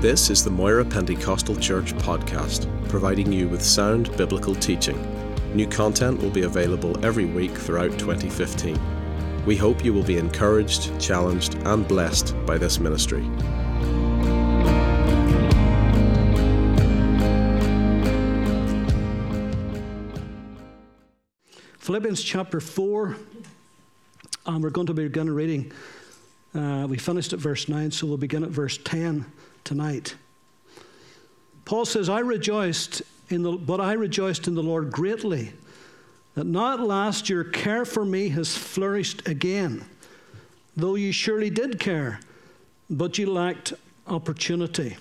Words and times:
This 0.00 0.30
is 0.30 0.42
the 0.42 0.50
Moira 0.50 0.82
Pentecostal 0.82 1.54
Church 1.56 1.92
podcast, 1.92 2.66
providing 2.88 3.30
you 3.30 3.48
with 3.48 3.60
sound 3.62 4.16
biblical 4.16 4.54
teaching. 4.54 4.96
New 5.54 5.66
content 5.66 6.22
will 6.22 6.30
be 6.30 6.44
available 6.44 7.04
every 7.04 7.26
week 7.26 7.50
throughout 7.50 7.98
2015. 7.98 8.80
We 9.44 9.58
hope 9.58 9.84
you 9.84 9.92
will 9.92 10.02
be 10.02 10.16
encouraged, 10.16 10.98
challenged, 10.98 11.56
and 11.66 11.86
blessed 11.86 12.34
by 12.46 12.56
this 12.56 12.80
ministry. 12.80 13.28
Philippians 21.76 22.22
chapter 22.22 22.60
4, 22.60 23.16
and 24.46 24.62
we're 24.62 24.70
going 24.70 24.86
to 24.86 24.94
begin 24.94 25.28
reading. 25.28 25.70
Uh, 26.54 26.86
we 26.88 26.98
finished 26.98 27.32
at 27.32 27.38
verse 27.38 27.68
9, 27.68 27.90
so 27.90 28.06
we'll 28.06 28.16
begin 28.16 28.42
at 28.42 28.50
verse 28.50 28.78
10 28.78 29.24
tonight. 29.62 30.16
Paul 31.64 31.84
says, 31.84 32.08
I 32.08 32.20
rejoiced 32.20 33.02
in 33.28 33.42
the, 33.42 33.52
but 33.52 33.80
I 33.80 33.92
rejoiced 33.92 34.48
in 34.48 34.54
the 34.54 34.62
Lord 34.62 34.90
greatly 34.90 35.52
that 36.34 36.44
not 36.44 36.80
last 36.80 37.28
your 37.28 37.44
care 37.44 37.84
for 37.84 38.04
me 38.04 38.28
has 38.30 38.56
flourished 38.56 39.28
again, 39.28 39.84
though 40.76 40.96
you 40.96 41.12
surely 41.12 41.50
did 41.50 41.78
care, 41.78 42.20
but 42.88 43.18
you 43.18 43.32
lacked 43.32 43.72
opportunity. 44.06 44.96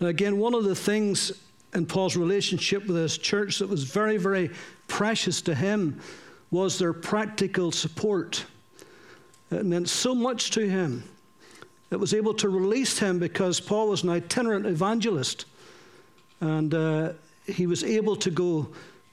Now, 0.00 0.06
again, 0.06 0.38
one 0.38 0.54
of 0.54 0.64
the 0.64 0.74
things 0.74 1.32
in 1.74 1.86
Paul's 1.86 2.16
relationship 2.16 2.86
with 2.86 2.96
his 2.96 3.18
church 3.18 3.58
that 3.58 3.68
was 3.68 3.84
very, 3.84 4.16
very 4.16 4.50
precious 4.88 5.42
to 5.42 5.54
him 5.54 6.00
was 6.50 6.78
their 6.78 6.92
practical 6.92 7.70
support. 7.70 8.44
It 9.50 9.64
meant 9.64 9.88
so 9.88 10.14
much 10.14 10.50
to 10.52 10.68
him. 10.68 11.04
It 11.90 11.98
was 11.98 12.14
able 12.14 12.34
to 12.34 12.48
release 12.48 12.98
him 12.98 13.18
because 13.18 13.58
Paul 13.58 13.88
was 13.88 14.04
an 14.04 14.10
itinerant 14.10 14.66
evangelist. 14.66 15.44
And 16.40 16.72
uh, 16.72 17.12
he 17.46 17.66
was 17.66 17.82
able 17.82 18.16
to 18.16 18.30
go 18.30 18.68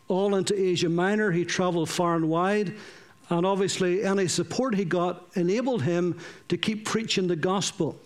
all 0.07 0.35
into 0.35 0.59
Asia 0.59 0.89
Minor. 0.89 1.31
He 1.31 1.43
traveled 1.43 1.89
far 1.89 2.15
and 2.15 2.29
wide. 2.29 2.75
And 3.29 3.45
obviously, 3.45 4.03
any 4.03 4.27
support 4.27 4.75
he 4.75 4.85
got 4.85 5.25
enabled 5.33 5.81
him 5.81 6.19
to 6.49 6.57
keep 6.57 6.85
preaching 6.85 7.27
the 7.27 7.35
gospel. 7.35 7.99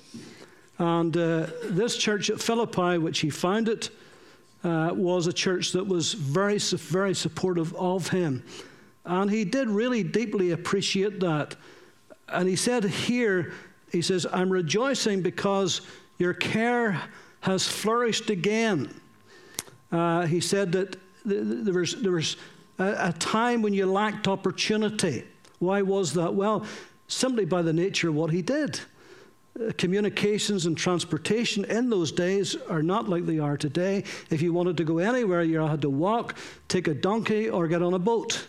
And 0.80 1.16
uh, 1.16 1.48
this 1.66 1.98
church 1.98 2.30
at 2.30 2.42
Philippi, 2.42 2.98
which 2.98 3.20
he 3.20 3.30
founded, 3.30 3.90
uh, 4.64 4.92
was 4.94 5.28
a 5.28 5.34
church 5.34 5.74
that 5.74 5.86
was 5.86 6.14
very, 6.14 6.58
very 6.58 7.14
supportive 7.14 7.74
of 7.76 8.08
him. 8.08 8.44
And 9.06 9.30
he 9.30 9.44
did 9.44 9.68
really 9.68 10.04
deeply 10.04 10.52
appreciate 10.52 11.20
that. 11.20 11.56
And 12.32 12.48
he 12.48 12.56
said 12.56 12.84
here, 12.84 13.54
he 13.92 14.02
says, 14.02 14.26
I'm 14.32 14.50
rejoicing 14.50 15.22
because 15.22 15.82
your 16.18 16.34
care 16.34 17.02
has 17.42 17.68
flourished 17.68 18.30
again. 18.30 18.94
Uh, 19.92 20.26
he 20.26 20.40
said 20.40 20.72
that 20.72 20.96
there 21.26 21.74
was, 21.74 22.02
there 22.02 22.14
was 22.14 22.38
a, 22.80 23.10
a 23.10 23.14
time 23.14 23.62
when 23.62 23.74
you 23.74 23.86
lacked 23.86 24.28
opportunity. 24.28 25.26
Why 25.60 25.82
was 25.82 26.14
that? 26.14 26.34
Well, 26.34 26.66
simply 27.08 27.46
by 27.46 27.62
the 27.62 27.74
nature 27.74 28.10
of 28.10 28.16
what 28.16 28.32
he 28.32 28.42
did. 28.42 28.80
Uh, 29.60 29.72
communications 29.78 30.66
and 30.66 30.78
transportation 30.78 31.66
in 31.66 31.90
those 31.90 32.12
days 32.12 32.56
are 32.70 32.82
not 32.82 33.10
like 33.10 33.26
they 33.26 33.40
are 33.40 33.58
today. 33.58 34.04
If 34.30 34.42
you 34.42 34.54
wanted 34.54 34.78
to 34.78 34.86
go 34.86 35.00
anywhere, 35.00 35.44
you 35.44 35.60
had 35.60 35.82
to 35.82 35.90
walk, 35.90 36.38
take 36.70 36.88
a 36.88 36.94
donkey, 36.94 37.50
or 37.50 37.68
get 37.68 37.82
on 37.82 37.94
a 37.94 38.00
boat. 38.00 38.48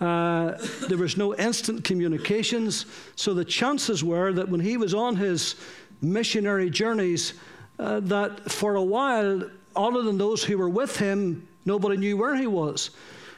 Uh, 0.00 0.56
there 0.88 0.98
was 0.98 1.16
no 1.16 1.34
instant 1.34 1.82
communications, 1.82 2.86
so 3.16 3.34
the 3.34 3.44
chances 3.44 4.04
were 4.04 4.32
that 4.32 4.48
when 4.48 4.60
he 4.60 4.76
was 4.76 4.94
on 4.94 5.16
his 5.16 5.56
missionary 6.00 6.70
journeys, 6.70 7.34
uh, 7.78 8.00
that 8.00 8.50
for 8.50 8.76
a 8.76 8.82
while, 8.82 9.42
other 9.74 10.02
than 10.02 10.18
those 10.18 10.44
who 10.44 10.56
were 10.56 10.68
with 10.68 10.96
him, 10.96 11.46
nobody 11.64 11.96
knew 11.96 12.16
where 12.16 12.36
he 12.36 12.46
was. 12.46 12.90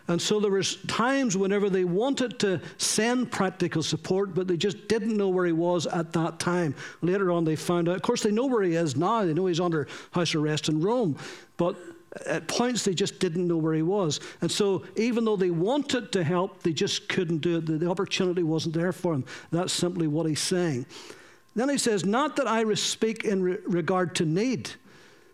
And 0.09 0.21
so 0.21 0.41
there 0.41 0.51
was 0.51 0.77
times 0.87 1.37
whenever 1.37 1.71
they 1.71 1.85
wanted 1.85 2.39
to 2.41 2.61
send 2.79 3.31
practical 3.31 3.83
support, 3.83 4.35
but 4.35 4.49
they 4.49 4.57
just 4.57 4.89
didn't 4.89 5.17
know 5.17 5.29
where 5.29 5.47
he 5.47 5.53
was 5.53 5.87
at 5.87 6.13
that 6.15 6.41
time. 6.41 6.75
Later 7.01 7.31
on, 7.31 7.45
they 7.45 7.55
found 7.55 7.89
out. 7.89 7.95
Of 7.95 8.03
course, 8.03 8.23
they 8.23 8.33
know 8.33 8.47
where 8.47 8.63
he 8.63 8.75
is 8.75 8.97
now. 8.97 9.25
They 9.25 9.35
know 9.35 9.47
he's 9.47 9.61
under 9.61 9.87
house 10.11 10.35
arrest 10.35 10.69
in 10.69 10.81
Rome, 10.81 11.17
but 11.57 11.77
at 12.27 12.49
points 12.49 12.85
they 12.85 12.95
just 12.95 13.21
didn't 13.21 13.47
know 13.47 13.57
where 13.57 13.75
he 13.75 13.83
was. 13.83 14.21
And 14.41 14.51
so, 14.51 14.85
even 14.97 15.25
though 15.25 15.37
they 15.37 15.51
wanted 15.51 16.13
to 16.13 16.25
help, 16.25 16.63
they 16.63 16.73
just 16.73 17.09
couldn't 17.09 17.39
do 17.39 17.59
it. 17.59 17.67
The, 17.67 17.89
opportunity 17.89 18.43
wasn't 18.43 18.75
there 18.75 18.93
for 18.93 19.15
him. 19.15 19.25
That's 19.51 19.73
simply 19.73 20.07
what 20.07 20.27
he's 20.27 20.41
saying. 20.41 20.87
Then 21.55 21.69
he 21.69 21.79
says, 21.79 22.05
Not 22.05 22.37
that 22.37 22.47
I 22.47 22.73
speak 22.75 23.25
in 23.25 23.43
re- 23.43 23.59
regard 23.65 24.15
to 24.17 24.25
need, 24.25 24.71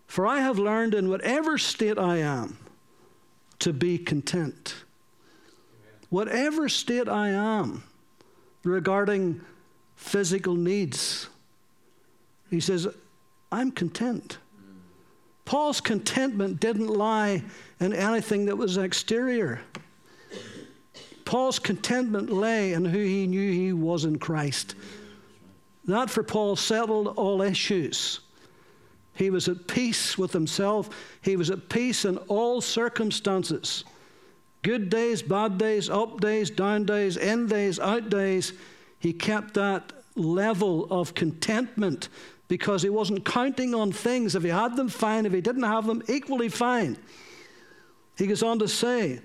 for 0.07 0.27
I 0.27 0.41
have 0.41 0.59
learned 0.59 0.95
in 0.95 1.09
whatever 1.09 1.59
state 1.59 1.99
I 1.99 2.19
am 2.19 2.59
to 3.61 3.73
be 3.73 3.99
content. 3.99 4.75
Whatever 6.11 6.69
state 6.69 7.09
I 7.09 7.31
am 7.31 7.83
regarding 8.65 9.41
physical 9.97 10.55
needs, 10.55 11.29
he 12.51 12.61
says, 12.61 12.87
I'm 13.51 13.71
content. 13.71 14.39
Paul's 15.47 15.81
contentment 15.81 16.61
didn't 16.61 16.89
lie 16.89 17.43
in 17.81 17.95
anything 17.95 18.45
that 18.45 18.59
was 18.59 18.77
exterior. 18.77 19.61
Paul's 21.25 21.59
contentment 21.59 22.31
lay 22.31 22.75
in 22.75 22.85
who 22.85 22.99
he 22.99 23.27
knew 23.27 23.51
he 23.51 23.73
was 23.73 24.05
in 24.05 24.19
Christ. 24.19 24.75
That 25.87 26.11
for 26.11 26.23
Paul 26.23 26.57
settled 26.57 27.15
all 27.17 27.41
issues. 27.41 28.21
He 29.15 29.31
was 29.31 29.49
at 29.49 29.67
peace 29.67 30.19
with 30.19 30.33
himself, 30.35 30.91
he 31.23 31.37
was 31.37 31.51
at 31.51 31.71
peace 31.71 32.05
in 32.05 32.19
all 32.29 32.61
circumstances 32.61 33.85
good 34.67 34.91
days, 34.91 35.23
bad 35.23 35.59
days, 35.59 35.89
up 35.89 36.21
days, 36.21 36.51
down 36.51 36.85
days, 36.85 37.17
in 37.17 37.47
days, 37.47 37.79
out 37.79 38.11
days. 38.11 38.53
He 38.99 39.13
kept 39.13 39.55
that 39.55 39.93
level 40.17 40.89
of 40.91 41.15
contentment 41.15 42.09
because 42.49 42.83
he 42.83 42.89
wasn't 42.89 43.25
counting 43.25 43.75
on 43.75 43.93
things. 43.93 44.35
If 44.35 44.43
he 44.43 44.49
had 44.49 44.77
them, 44.77 44.89
fine. 44.89 45.27
If 45.27 45.33
he 45.33 45.41
didn't 45.41 45.65
have 45.65 45.87
them, 45.87 46.03
equally 46.09 46.49
fine. 46.49 46.97
He 48.17 48.27
goes 48.27 48.43
on 48.43 48.59
to 48.61 48.69
say, 48.69 49.21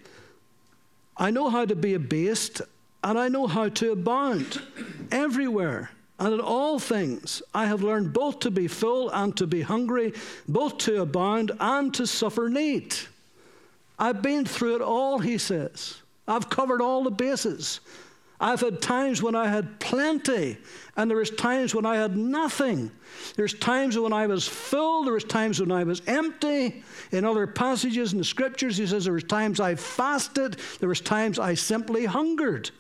I 1.18 1.32
know 1.32 1.50
how 1.50 1.66
to 1.66 1.76
be 1.76 1.94
abased 1.94 2.62
and 3.04 3.18
I 3.18 3.30
know 3.30 3.48
how 3.48 3.70
to 3.70 3.92
abound 3.92 4.62
everywhere. 5.12 5.92
And 6.20 6.36
in 6.36 6.40
all 6.40 6.78
things, 6.78 7.42
I 7.54 7.66
have 7.66 7.82
learned 7.82 8.14
both 8.14 8.40
to 8.42 8.52
be 8.52 8.68
full 8.68 9.10
and 9.10 9.36
to 9.38 9.48
be 9.48 9.62
hungry, 9.62 10.14
both 10.48 10.78
to 10.80 11.02
abound 11.02 11.52
and 11.60 11.92
to 11.96 12.06
suffer 12.06 12.48
need. 12.48 12.94
I've 13.98 14.22
been 14.22 14.46
through 14.46 14.76
it 14.76 14.82
all, 14.82 15.18
he 15.20 15.38
says. 15.38 16.02
I've 16.28 16.50
covered 16.50 16.82
all 16.82 17.04
the 17.04 17.12
bases. 17.12 17.80
I've 18.42 18.60
had 18.60 18.82
times 18.82 19.22
when 19.22 19.36
I 19.36 19.48
had 19.50 19.80
plenty, 19.80 20.58
and 20.98 21.10
there 21.10 21.20
was 21.20 21.30
times 21.30 21.76
when 21.76 21.86
I 21.86 21.98
had 21.98 22.18
nothing. 22.18 22.90
There's 23.36 23.54
times 23.54 24.00
when 24.00 24.14
I 24.14 24.26
was 24.26 24.48
full, 24.48 25.04
there 25.04 25.14
was 25.14 25.24
times 25.24 25.60
when 25.60 25.72
I 25.72 25.84
was 25.84 26.02
empty. 26.08 26.84
In 27.12 27.24
other 27.24 27.46
passages 27.46 28.14
in 28.14 28.18
the 28.18 28.26
scriptures, 28.26 28.78
he 28.78 28.88
says 28.88 29.04
there 29.04 29.14
was 29.14 29.26
times 29.26 29.60
I 29.60 29.76
fasted, 29.76 30.58
there 30.80 30.90
was 30.90 31.02
times 31.02 31.38
I 31.38 31.54
simply 31.54 32.06
hungered. 32.06 32.72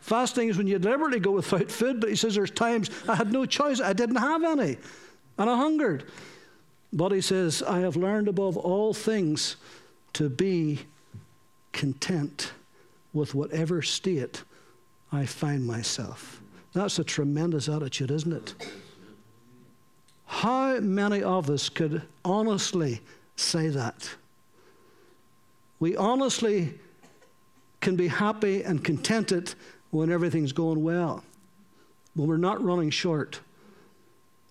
Fasting 0.00 0.48
is 0.48 0.58
when 0.58 0.66
you 0.66 0.80
deliberately 0.80 1.20
go 1.20 1.30
without 1.30 1.70
food, 1.70 2.00
but 2.00 2.10
he 2.10 2.16
says 2.16 2.34
there's 2.34 2.50
times 2.50 2.90
I 3.08 3.14
had 3.14 3.32
no 3.32 3.46
choice, 3.46 3.80
I 3.80 3.92
didn't 3.92 4.16
have 4.16 4.42
any, 4.42 4.78
and 5.38 5.48
I 5.48 5.56
hungered. 5.56 6.10
But 6.92 7.12
he 7.12 7.20
says, 7.20 7.62
I 7.62 7.80
have 7.80 7.94
learned 7.94 8.26
above 8.26 8.56
all 8.56 8.92
things 8.92 9.56
to 10.14 10.28
be 10.28 10.80
content 11.72 12.52
with 13.12 13.32
whatever 13.32 13.80
state 13.80 14.42
I 15.14 15.26
find 15.26 15.64
myself. 15.64 16.40
That's 16.72 16.98
a 16.98 17.04
tremendous 17.04 17.68
attitude, 17.68 18.10
isn't 18.10 18.32
it? 18.32 18.54
How 20.26 20.80
many 20.80 21.22
of 21.22 21.48
us 21.48 21.68
could 21.68 22.02
honestly 22.24 23.00
say 23.36 23.68
that? 23.68 24.10
We 25.78 25.96
honestly 25.96 26.74
can 27.80 27.94
be 27.94 28.08
happy 28.08 28.64
and 28.64 28.82
contented 28.82 29.54
when 29.90 30.10
everything's 30.10 30.52
going 30.52 30.82
well, 30.82 31.22
when 32.14 32.28
we're 32.28 32.36
not 32.36 32.64
running 32.64 32.90
short. 32.90 33.40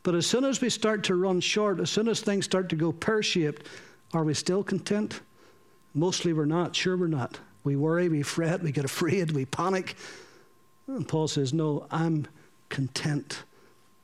But 0.03 0.15
as 0.15 0.25
soon 0.25 0.45
as 0.45 0.61
we 0.61 0.69
start 0.69 1.03
to 1.05 1.15
run 1.15 1.41
short, 1.41 1.79
as 1.79 1.89
soon 1.89 2.07
as 2.07 2.21
things 2.21 2.45
start 2.45 2.69
to 2.69 2.75
go 2.75 2.91
pear 2.93 3.21
shaped, 3.21 3.67
are 4.13 4.23
we 4.23 4.33
still 4.33 4.63
content? 4.63 5.21
Mostly 5.93 6.31
we're 6.31 6.45
not. 6.45 6.75
Sure, 6.75 6.95
we're 6.95 7.07
not. 7.07 7.39
We 7.63 7.75
worry, 7.75 8.07
we 8.07 8.21
fret, 8.21 8.61
we 8.61 8.71
get 8.71 8.85
afraid, 8.85 9.31
we 9.31 9.45
panic. 9.45 9.95
And 10.87 11.07
Paul 11.07 11.27
says, 11.27 11.53
No, 11.53 11.87
I'm 11.91 12.27
content 12.69 13.43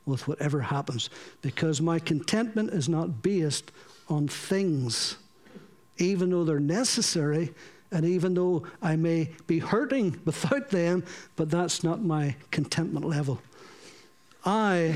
with 0.06 0.28
whatever 0.28 0.62
happens 0.62 1.10
because 1.42 1.82
my 1.82 2.00
contentment 2.00 2.72
is 2.72 2.90
not 2.90 3.22
based 3.22 3.72
on 4.10 4.28
things, 4.28 5.18
even 5.98 6.32
though 6.32 6.44
they're 6.44 6.60
necessary 6.60 7.54
and 7.92 8.06
even 8.06 8.34
though 8.34 8.64
I 8.82 8.96
may 8.96 9.32
be 9.48 9.60
hurting 9.60 10.20
without 10.26 10.70
them, 10.70 11.04
but 11.36 11.50
that's 11.50 11.84
not 11.84 12.02
my 12.02 12.36
contentment 12.52 13.06
level. 13.06 13.40
I 14.46 14.96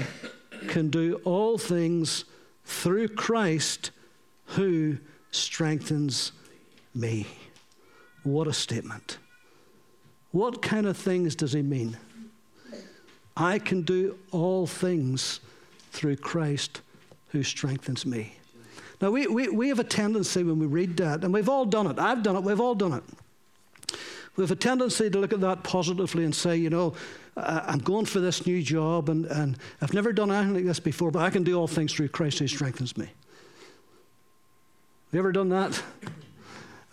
can 0.68 0.90
do 0.90 1.20
all 1.24 1.58
things 1.58 2.26
through 2.66 3.10
Christ 3.10 3.92
who 4.46 4.98
strengthens 5.32 6.32
me. 6.94 7.28
What 8.24 8.48
a 8.48 8.54
statement. 8.54 9.18
What 10.34 10.64
kind 10.64 10.88
of 10.88 10.98
things 10.98 11.36
does 11.36 11.54
he 11.54 11.62
mean? 11.62 11.96
I 13.38 13.60
can 13.60 13.84
do 13.84 14.18
all 14.32 14.66
things 14.66 15.40
through 15.92 16.16
Christ 16.18 16.82
who 17.30 17.44
strengthens 17.44 18.04
me. 18.04 18.38
Now, 19.00 19.12
we, 19.12 19.28
we, 19.28 19.48
we 19.50 19.70
have 19.70 19.78
a 19.78 19.84
tendency 19.84 20.44
when 20.44 20.58
we 20.58 20.66
read 20.66 20.98
that, 20.98 21.24
and 21.24 21.32
we've 21.32 21.50
all 21.50 21.66
done 21.66 21.86
it. 21.86 22.00
I've 22.00 22.24
done 22.24 22.36
it, 22.36 22.42
we've 22.42 22.60
all 22.60 22.74
done 22.74 22.94
it. 22.94 23.04
We 24.36 24.44
have 24.44 24.50
a 24.50 24.56
tendency 24.56 25.08
to 25.08 25.20
look 25.20 25.34
at 25.34 25.42
that 25.42 25.64
positively 25.64 26.24
and 26.26 26.34
say, 26.34 26.58
you 26.58 26.72
know, 26.72 26.96
I'm 27.38 27.80
going 27.80 28.06
for 28.06 28.20
this 28.20 28.48
new 28.48 28.64
job, 28.64 29.10
and, 29.10 29.26
and 29.28 29.56
I've 29.84 29.94
never 29.94 30.12
done 30.14 30.32
anything 30.32 30.56
like 30.56 30.66
this 30.66 30.80
before, 30.80 31.12
but 31.12 31.22
I 31.22 31.30
can 31.30 31.44
do 31.44 31.60
all 31.60 31.68
things 31.68 31.94
through 31.94 32.08
Christ 32.08 32.40
who 32.40 32.48
strengthens 32.48 32.98
me. 32.98 33.06
Have 33.06 33.14
you 35.12 35.20
ever 35.20 35.32
done 35.32 35.50
that? 35.50 35.80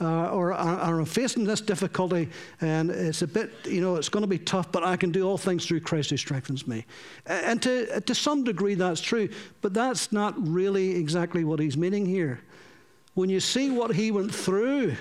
Uh, 0.00 0.30
or, 0.30 0.54
I'm 0.54 1.04
facing 1.04 1.44
this 1.44 1.60
difficulty 1.60 2.30
and 2.62 2.90
it's 2.90 3.20
a 3.20 3.26
bit, 3.26 3.52
you 3.66 3.82
know, 3.82 3.96
it's 3.96 4.08
going 4.08 4.22
to 4.22 4.28
be 4.28 4.38
tough, 4.38 4.72
but 4.72 4.82
I 4.82 4.96
can 4.96 5.10
do 5.10 5.28
all 5.28 5.36
things 5.36 5.66
through 5.66 5.80
Christ 5.80 6.08
who 6.08 6.16
strengthens 6.16 6.66
me. 6.66 6.86
And 7.26 7.62
to, 7.62 8.00
to 8.00 8.14
some 8.14 8.42
degree, 8.42 8.74
that's 8.74 9.02
true, 9.02 9.28
but 9.60 9.74
that's 9.74 10.10
not 10.10 10.34
really 10.38 10.96
exactly 10.96 11.44
what 11.44 11.60
he's 11.60 11.76
meaning 11.76 12.06
here. 12.06 12.40
When 13.12 13.28
you 13.28 13.40
see 13.40 13.70
what 13.70 13.94
he 13.94 14.10
went 14.10 14.34
through, 14.34 14.96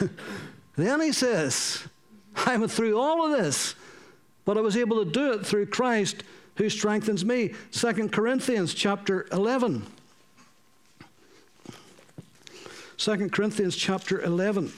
then 0.76 1.00
he 1.00 1.12
says, 1.12 1.84
I 2.34 2.56
went 2.56 2.72
through 2.72 2.98
all 2.98 3.26
of 3.32 3.38
this, 3.38 3.76
but 4.44 4.58
I 4.58 4.60
was 4.60 4.76
able 4.76 5.04
to 5.04 5.10
do 5.10 5.34
it 5.34 5.46
through 5.46 5.66
Christ 5.66 6.24
who 6.56 6.68
strengthens 6.68 7.24
me. 7.24 7.54
2 7.70 8.08
Corinthians 8.08 8.74
chapter 8.74 9.26
11. 9.30 9.86
2 12.98 13.28
Corinthians 13.28 13.76
chapter 13.76 14.22
11. 14.22 14.72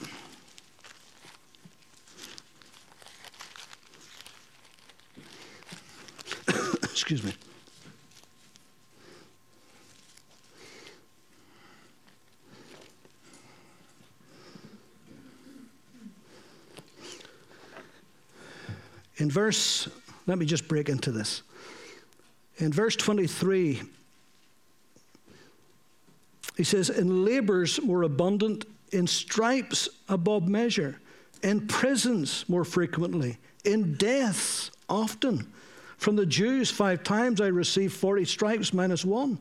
Excuse 6.83 7.23
me. 7.23 7.33
In 19.17 19.29
verse, 19.29 19.89
let 20.27 20.37
me 20.37 20.45
just 20.45 20.67
break 20.67 20.89
into 20.89 21.11
this. 21.11 21.43
In 22.57 22.71
verse 22.71 22.95
23, 22.95 23.81
he 26.59 26.65
says, 26.65 26.89
in 26.89 27.23
labors 27.23 27.81
more 27.81 28.03
abundant, 28.03 28.65
in 28.91 29.07
stripes 29.07 29.87
above 30.09 30.45
measure, 30.45 30.99
in 31.41 31.65
prisons 31.67 32.43
more 32.49 32.65
frequently, 32.65 33.37
in 33.63 33.93
deaths 33.93 34.69
often. 34.89 35.49
From 35.95 36.17
the 36.17 36.25
Jews, 36.25 36.69
five 36.69 37.01
times 37.01 37.39
I 37.39 37.47
received 37.47 37.93
40 37.93 38.25
stripes 38.25 38.73
minus 38.73 39.05
one. 39.05 39.39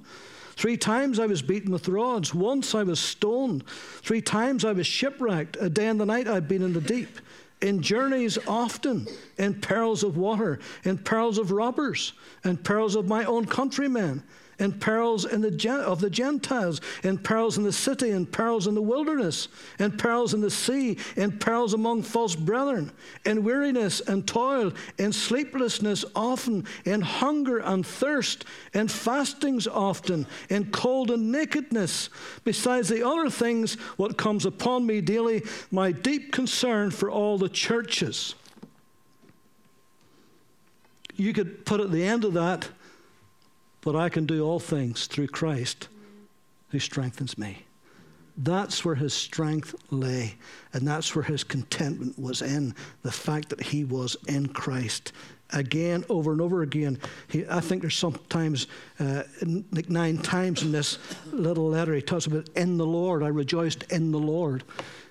Three 0.54 0.76
times 0.76 1.18
I 1.18 1.26
was 1.26 1.42
beaten 1.42 1.72
with 1.72 1.88
rods. 1.88 2.32
Once 2.32 2.72
I 2.76 2.84
was 2.84 3.00
stoned. 3.00 3.66
Three 3.66 4.22
times 4.22 4.64
I 4.64 4.70
was 4.70 4.86
shipwrecked. 4.86 5.56
A 5.60 5.68
day 5.68 5.88
and 5.88 5.98
the 5.98 6.06
night 6.06 6.28
I've 6.28 6.46
been 6.46 6.62
in 6.62 6.72
the 6.72 6.80
deep. 6.80 7.18
In 7.60 7.82
journeys 7.82 8.38
often, 8.46 9.08
in 9.38 9.60
perils 9.60 10.04
of 10.04 10.16
water, 10.16 10.60
in 10.84 10.98
perils 10.98 11.38
of 11.38 11.50
robbers, 11.50 12.12
in 12.44 12.58
perils 12.58 12.94
of 12.94 13.08
my 13.08 13.24
own 13.24 13.44
countrymen 13.44 14.22
in 14.58 14.72
perils 14.72 15.24
in 15.24 15.40
the, 15.40 15.82
of 15.86 16.00
the 16.00 16.10
Gentiles, 16.10 16.80
in 17.02 17.18
perils 17.18 17.56
in 17.58 17.64
the 17.64 17.72
city, 17.72 18.10
in 18.10 18.26
perils 18.26 18.66
in 18.66 18.74
the 18.74 18.82
wilderness, 18.82 19.48
in 19.78 19.96
perils 19.96 20.34
in 20.34 20.40
the 20.40 20.50
sea, 20.50 20.98
in 21.16 21.38
perils 21.38 21.74
among 21.74 22.02
false 22.02 22.34
brethren, 22.34 22.90
in 23.24 23.44
weariness 23.44 24.00
and 24.00 24.26
toil, 24.26 24.72
in 24.98 25.12
sleeplessness 25.12 26.04
often, 26.16 26.66
in 26.84 27.00
hunger 27.00 27.58
and 27.58 27.86
thirst, 27.86 28.44
in 28.74 28.88
fastings 28.88 29.66
often, 29.66 30.26
in 30.48 30.70
cold 30.70 31.10
and 31.10 31.30
nakedness. 31.30 32.10
Besides 32.44 32.88
the 32.88 33.06
other 33.06 33.30
things, 33.30 33.74
what 33.96 34.18
comes 34.18 34.44
upon 34.44 34.86
me 34.86 35.00
daily, 35.00 35.42
my 35.70 35.92
deep 35.92 36.32
concern 36.32 36.90
for 36.90 37.10
all 37.10 37.38
the 37.38 37.48
churches. 37.48 38.34
You 41.16 41.32
could 41.32 41.66
put 41.66 41.80
at 41.80 41.90
the 41.90 42.04
end 42.04 42.24
of 42.24 42.34
that, 42.34 42.68
but 43.80 43.96
I 43.96 44.08
can 44.08 44.26
do 44.26 44.44
all 44.44 44.60
things 44.60 45.06
through 45.06 45.28
Christ 45.28 45.88
who 46.70 46.78
strengthens 46.78 47.38
me. 47.38 47.64
That's 48.36 48.84
where 48.84 48.94
his 48.94 49.14
strength 49.14 49.74
lay, 49.90 50.36
and 50.72 50.86
that's 50.86 51.14
where 51.14 51.24
his 51.24 51.42
contentment 51.42 52.16
was 52.18 52.40
in 52.40 52.74
the 53.02 53.10
fact 53.10 53.48
that 53.48 53.60
he 53.60 53.84
was 53.84 54.16
in 54.28 54.48
Christ. 54.48 55.12
Again, 55.50 56.04
over 56.08 56.32
and 56.32 56.40
over 56.40 56.62
again. 56.62 57.00
He, 57.26 57.44
I 57.48 57.60
think 57.60 57.82
there's 57.82 57.96
sometimes, 57.96 58.68
uh, 59.00 59.24
like 59.72 59.90
nine 59.90 60.18
times 60.18 60.62
in 60.62 60.70
this 60.70 60.98
little 61.32 61.68
letter, 61.68 61.94
he 61.94 62.02
talks 62.02 62.26
about 62.26 62.48
in 62.50 62.76
the 62.76 62.86
Lord. 62.86 63.24
I 63.24 63.28
rejoiced 63.28 63.84
in 63.90 64.12
the 64.12 64.18
Lord. 64.18 64.62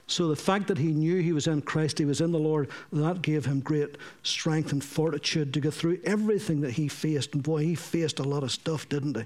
So 0.07 0.29
the 0.29 0.37
fact 0.37 0.67
that 0.67 0.77
he 0.77 0.93
knew 0.93 1.21
he 1.21 1.33
was 1.33 1.47
in 1.47 1.61
Christ, 1.61 1.99
he 1.99 2.05
was 2.05 2.21
in 2.21 2.31
the 2.31 2.39
Lord, 2.39 2.69
that 2.93 3.21
gave 3.21 3.45
him 3.45 3.59
great 3.59 3.97
strength 4.23 4.71
and 4.71 4.81
fortitude 4.81 5.53
to 5.53 5.59
go 5.59 5.69
through 5.69 5.99
everything 6.05 6.61
that 6.61 6.71
he 6.71 6.87
faced. 6.87 7.33
And 7.33 7.43
boy, 7.43 7.63
he 7.63 7.75
faced 7.75 8.19
a 8.19 8.23
lot 8.23 8.43
of 8.43 8.51
stuff, 8.51 8.87
didn't 8.87 9.17
he? 9.17 9.23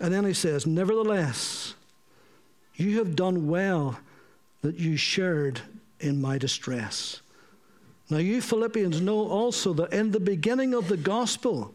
And 0.00 0.12
then 0.12 0.24
he 0.24 0.32
says, 0.32 0.66
Nevertheless, 0.66 1.74
you 2.76 2.98
have 2.98 3.14
done 3.14 3.46
well 3.46 3.98
that 4.62 4.78
you 4.78 4.96
shared 4.96 5.60
in 6.00 6.20
my 6.20 6.38
distress. 6.38 7.20
Now, 8.08 8.18
you 8.18 8.40
Philippians 8.40 9.00
know 9.00 9.28
also 9.28 9.72
that 9.74 9.92
in 9.92 10.12
the 10.12 10.20
beginning 10.20 10.74
of 10.74 10.88
the 10.88 10.96
gospel, 10.96 11.74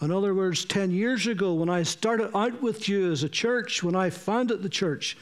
in 0.00 0.10
other 0.10 0.34
words, 0.34 0.64
10 0.64 0.90
years 0.90 1.26
ago, 1.26 1.52
when 1.54 1.68
I 1.68 1.82
started 1.82 2.36
out 2.36 2.62
with 2.62 2.88
you 2.88 3.12
as 3.12 3.22
a 3.22 3.28
church, 3.28 3.82
when 3.82 3.94
I 3.94 4.10
founded 4.10 4.62
the 4.62 4.68
church, 4.68 5.16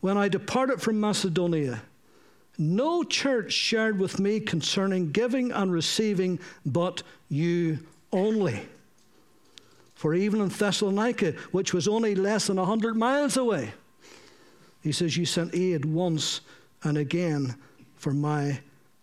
when 0.00 0.16
I 0.16 0.28
departed 0.28 0.80
from 0.80 1.00
Macedonia, 1.00 1.82
no 2.58 3.02
church 3.02 3.52
shared 3.52 3.98
with 3.98 4.18
me 4.18 4.40
concerning 4.40 5.12
giving 5.12 5.52
and 5.52 5.72
receiving 5.72 6.38
but 6.66 7.02
you 7.28 7.78
only. 8.12 8.66
For 9.94 10.14
even 10.14 10.40
in 10.40 10.48
Thessalonica, 10.48 11.32
which 11.52 11.74
was 11.74 11.86
only 11.86 12.14
less 12.14 12.46
than 12.46 12.56
100 12.56 12.96
miles 12.96 13.36
away, 13.36 13.72
he 14.82 14.92
says, 14.92 15.16
You 15.16 15.26
sent 15.26 15.54
aid 15.54 15.84
once 15.84 16.40
and 16.82 16.96
again 16.96 17.54
for 17.96 18.12
my 18.12 18.60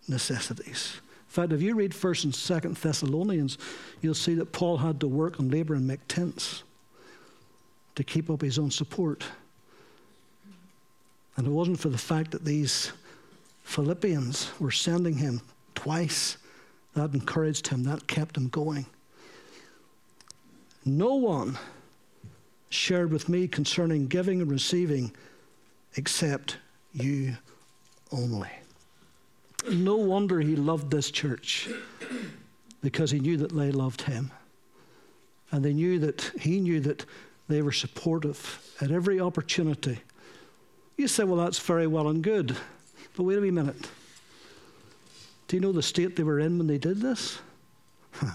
necessities. 0.08 0.94
In 1.28 1.32
fact, 1.44 1.54
if 1.54 1.62
you 1.62 1.76
read 1.76 1.92
1st 1.92 2.24
and 2.24 2.34
2nd 2.34 2.82
Thessalonians, 2.82 3.58
you'll 4.02 4.16
see 4.16 4.34
that 4.36 4.52
Paul 4.52 4.78
had 4.78 5.00
to 5.02 5.08
work 5.08 5.40
and 5.40 5.52
labor 5.52 5.76
and 5.76 5.86
make 5.86 6.08
tents 6.08 6.64
to 7.96 8.04
keep 8.04 8.30
up 8.30 8.42
his 8.42 8.58
own 8.58 8.72
support. 8.72 9.24
And 11.38 11.46
it 11.46 11.52
wasn't 11.52 11.80
for 11.80 11.90
the 11.90 11.98
fact 11.98 12.32
that 12.32 12.44
these 12.44 12.92
Philippians 13.64 14.52
were 14.60 14.72
sending 14.72 15.16
him 15.16 15.42
twice. 15.76 16.38
That 16.96 17.14
encouraged 17.14 17.68
him, 17.68 17.84
that 17.84 18.08
kept 18.08 18.36
him 18.36 18.50
going. 18.50 18.88
No 20.84 21.16
one 21.16 21.58
shared 22.70 23.12
with 23.12 23.30
me 23.30 23.48
concerning 23.48 24.08
giving 24.08 24.42
and 24.42 24.50
receiving 24.50 25.12
except 25.96 26.58
you 26.94 27.38
only. 28.12 28.50
No 29.72 29.98
wonder 29.98 30.40
he 30.40 30.56
loved 30.56 30.90
this 30.90 31.12
church 31.12 31.70
because 32.82 33.12
he 33.12 33.20
knew 33.20 33.38
that 33.38 33.54
they 33.54 33.72
loved 33.72 34.02
him. 34.02 34.32
And 35.52 35.64
they 35.64 35.74
knew 35.74 36.00
that 36.00 36.32
he 36.40 36.60
knew 36.60 36.80
that 36.82 37.06
they 37.48 37.62
were 37.62 37.72
supportive 37.72 38.62
at 38.82 38.92
every 38.92 39.20
opportunity 39.20 40.00
you 40.98 41.08
say, 41.08 41.24
well, 41.24 41.38
that's 41.38 41.60
very 41.60 41.88
well 41.88 42.10
and 42.10 42.24
good. 42.24 42.58
But 43.16 43.24
wait 43.24 43.38
a 43.38 43.42
wee 43.42 43.52
minute. 43.52 43.88
Do 45.48 45.56
you 45.56 45.62
know 45.62 45.72
the 45.72 45.82
state 45.82 46.16
they 46.16 46.24
were 46.24 46.40
in 46.40 46.58
when 46.58 46.68
they 46.68 46.78
did 46.78 47.00
this? 47.00 47.40
Huh. 48.12 48.34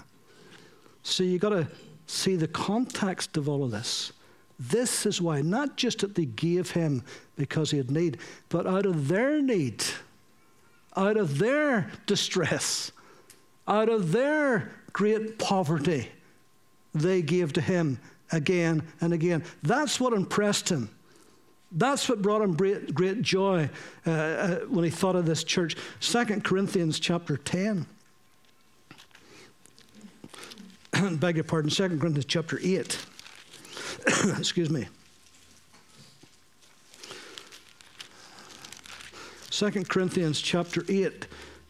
So 1.03 1.23
you've 1.23 1.41
got 1.41 1.49
to 1.49 1.67
see 2.07 2.35
the 2.35 2.47
context 2.47 3.37
of 3.37 3.47
all 3.47 3.63
of 3.63 3.71
this. 3.71 4.13
This 4.59 5.05
is 5.05 5.21
why, 5.21 5.41
not 5.41 5.75
just 5.75 5.99
that 5.99 6.15
they 6.15 6.25
gave 6.25 6.71
him 6.71 7.03
because 7.35 7.71
he 7.71 7.77
had 7.77 7.91
need, 7.91 8.17
but 8.49 8.65
out 8.65 8.85
of 8.85 9.07
their 9.07 9.41
need, 9.41 9.83
out 10.95 11.17
of 11.17 11.37
their 11.39 11.91
distress, 12.05 12.91
out 13.67 13.89
of 13.89 14.11
their 14.11 14.71
great 14.93 15.39
poverty, 15.39 16.09
they 16.93 17.21
gave 17.21 17.53
to 17.53 17.61
him 17.61 17.99
again 18.31 18.83
and 19.01 19.11
again. 19.11 19.43
That's 19.63 19.99
what 19.99 20.13
impressed 20.13 20.69
him. 20.69 20.89
That's 21.75 22.07
what 22.07 22.21
brought 22.21 22.41
him 22.41 22.55
great, 22.55 22.93
great 22.93 23.21
joy 23.23 23.69
uh, 24.05 24.11
uh, 24.11 24.55
when 24.69 24.83
he 24.83 24.91
thought 24.91 25.15
of 25.15 25.25
this 25.25 25.43
church. 25.43 25.75
2 26.01 26.25
Corinthians 26.41 26.99
chapter 26.99 27.35
10. 27.37 27.87
beg 31.17 31.35
your 31.35 31.43
pardon, 31.43 31.71
2 31.71 31.97
Corinthians 31.97 32.25
chapter 32.25 32.59
8. 32.61 33.05
Excuse 34.37 34.69
me. 34.69 34.87
2 39.49 39.71
Corinthians 39.85 40.41
chapter 40.41 40.85
8. 40.87 41.27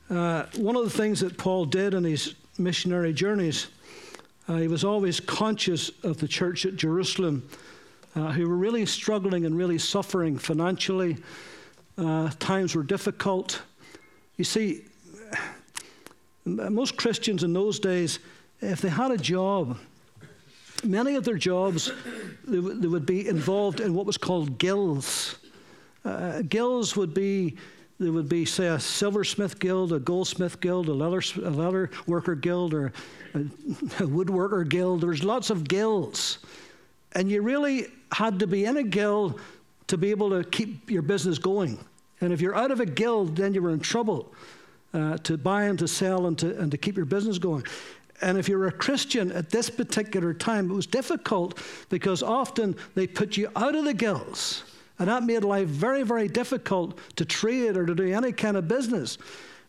Uh, 0.09 0.45
one 0.57 0.75
of 0.75 0.83
the 0.83 0.89
things 0.89 1.21
that 1.21 1.37
Paul 1.37 1.65
did 1.65 1.93
in 1.93 2.03
his 2.03 2.35
missionary 2.57 3.13
journeys, 3.13 3.67
uh, 4.47 4.57
he 4.57 4.67
was 4.67 4.83
always 4.83 5.19
conscious 5.19 5.89
of 6.03 6.17
the 6.17 6.27
church 6.27 6.65
at 6.65 6.75
Jerusalem, 6.75 7.47
uh, 8.15 8.31
who 8.31 8.47
were 8.47 8.55
really 8.55 8.85
struggling 8.85 9.45
and 9.45 9.57
really 9.57 9.77
suffering 9.77 10.37
financially. 10.37 11.17
Uh, 11.97 12.29
times 12.39 12.75
were 12.75 12.83
difficult. 12.83 13.61
You 14.37 14.43
see, 14.43 14.85
most 16.45 16.97
Christians 16.97 17.43
in 17.43 17.53
those 17.53 17.79
days, 17.79 18.19
if 18.61 18.81
they 18.81 18.89
had 18.89 19.11
a 19.11 19.17
job, 19.17 19.77
many 20.83 21.15
of 21.15 21.23
their 21.23 21.37
jobs, 21.37 21.91
they, 22.45 22.57
w- 22.57 22.79
they 22.79 22.87
would 22.87 23.05
be 23.05 23.27
involved 23.27 23.79
in 23.79 23.93
what 23.93 24.05
was 24.05 24.17
called 24.17 24.57
guilds. 24.57 25.37
Uh, 26.03 26.41
guilds 26.41 26.95
would 26.95 27.13
be 27.13 27.57
there 27.99 28.11
would 28.11 28.27
be, 28.27 28.43
say, 28.43 28.67
a 28.67 28.79
silversmith 28.79 29.59
guild, 29.59 29.93
a 29.93 29.99
goldsmith 29.99 30.59
guild, 30.59 30.89
a 30.89 30.93
leather, 30.93 31.21
a 31.43 31.49
leather 31.49 31.91
worker 32.07 32.35
guild, 32.35 32.73
or 32.73 32.91
a, 33.33 33.39
a 33.39 34.07
woodworker 34.07 34.67
guild. 34.67 35.01
There's 35.01 35.23
lots 35.23 35.49
of 35.49 35.67
guilds. 35.67 36.39
And 37.13 37.29
you 37.29 37.41
really 37.41 37.87
had 38.13 38.39
to 38.39 38.47
be 38.47 38.65
in 38.65 38.77
a 38.77 38.83
guild 38.83 39.39
to 39.87 39.97
be 39.97 40.11
able 40.11 40.29
to 40.29 40.43
keep 40.49 40.89
your 40.89 41.01
business 41.01 41.37
going. 41.37 41.83
And 42.21 42.31
if 42.31 42.39
you're 42.39 42.55
out 42.55 42.71
of 42.71 42.79
a 42.79 42.85
guild, 42.85 43.35
then 43.35 43.53
you 43.53 43.61
were 43.61 43.71
in 43.71 43.79
trouble 43.79 44.33
uh, 44.93 45.17
to 45.19 45.37
buy 45.37 45.63
and 45.63 45.77
to 45.79 45.87
sell 45.87 46.27
and 46.27 46.37
to, 46.39 46.57
and 46.59 46.71
to 46.71 46.77
keep 46.77 46.95
your 46.95 47.05
business 47.05 47.37
going. 47.37 47.63
And 48.21 48.37
if 48.37 48.47
you're 48.47 48.67
a 48.67 48.71
Christian 48.71 49.31
at 49.31 49.49
this 49.49 49.69
particular 49.69 50.33
time, 50.33 50.69
it 50.69 50.73
was 50.73 50.85
difficult 50.85 51.59
because 51.89 52.23
often 52.23 52.75
they 52.95 53.07
put 53.07 53.35
you 53.35 53.49
out 53.55 53.75
of 53.75 53.83
the 53.83 53.93
guilds. 53.93 54.63
And 54.99 55.09
that 55.09 55.23
made 55.23 55.43
life 55.43 55.67
very, 55.67 56.03
very 56.03 56.27
difficult 56.27 56.97
to 57.17 57.25
trade 57.25 57.75
or 57.75 57.85
to 57.85 57.95
do 57.95 58.13
any 58.13 58.31
kind 58.31 58.55
of 58.55 58.67
business. 58.67 59.17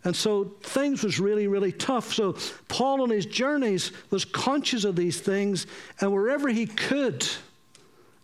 And 0.05 0.15
so 0.15 0.53
things 0.63 1.03
was 1.03 1.19
really, 1.19 1.49
really 1.49 1.73
tough. 1.73 2.13
So 2.13 2.37
Paul 2.69 3.03
on 3.03 3.11
his 3.11 3.25
journeys 3.25 3.91
was 4.11 4.25
conscious 4.25 4.85
of 4.85 4.97
these 4.97 5.19
things, 5.21 5.67
and 6.01 6.13
wherever 6.13 6.49
he 6.49 6.67
could, 6.67 7.27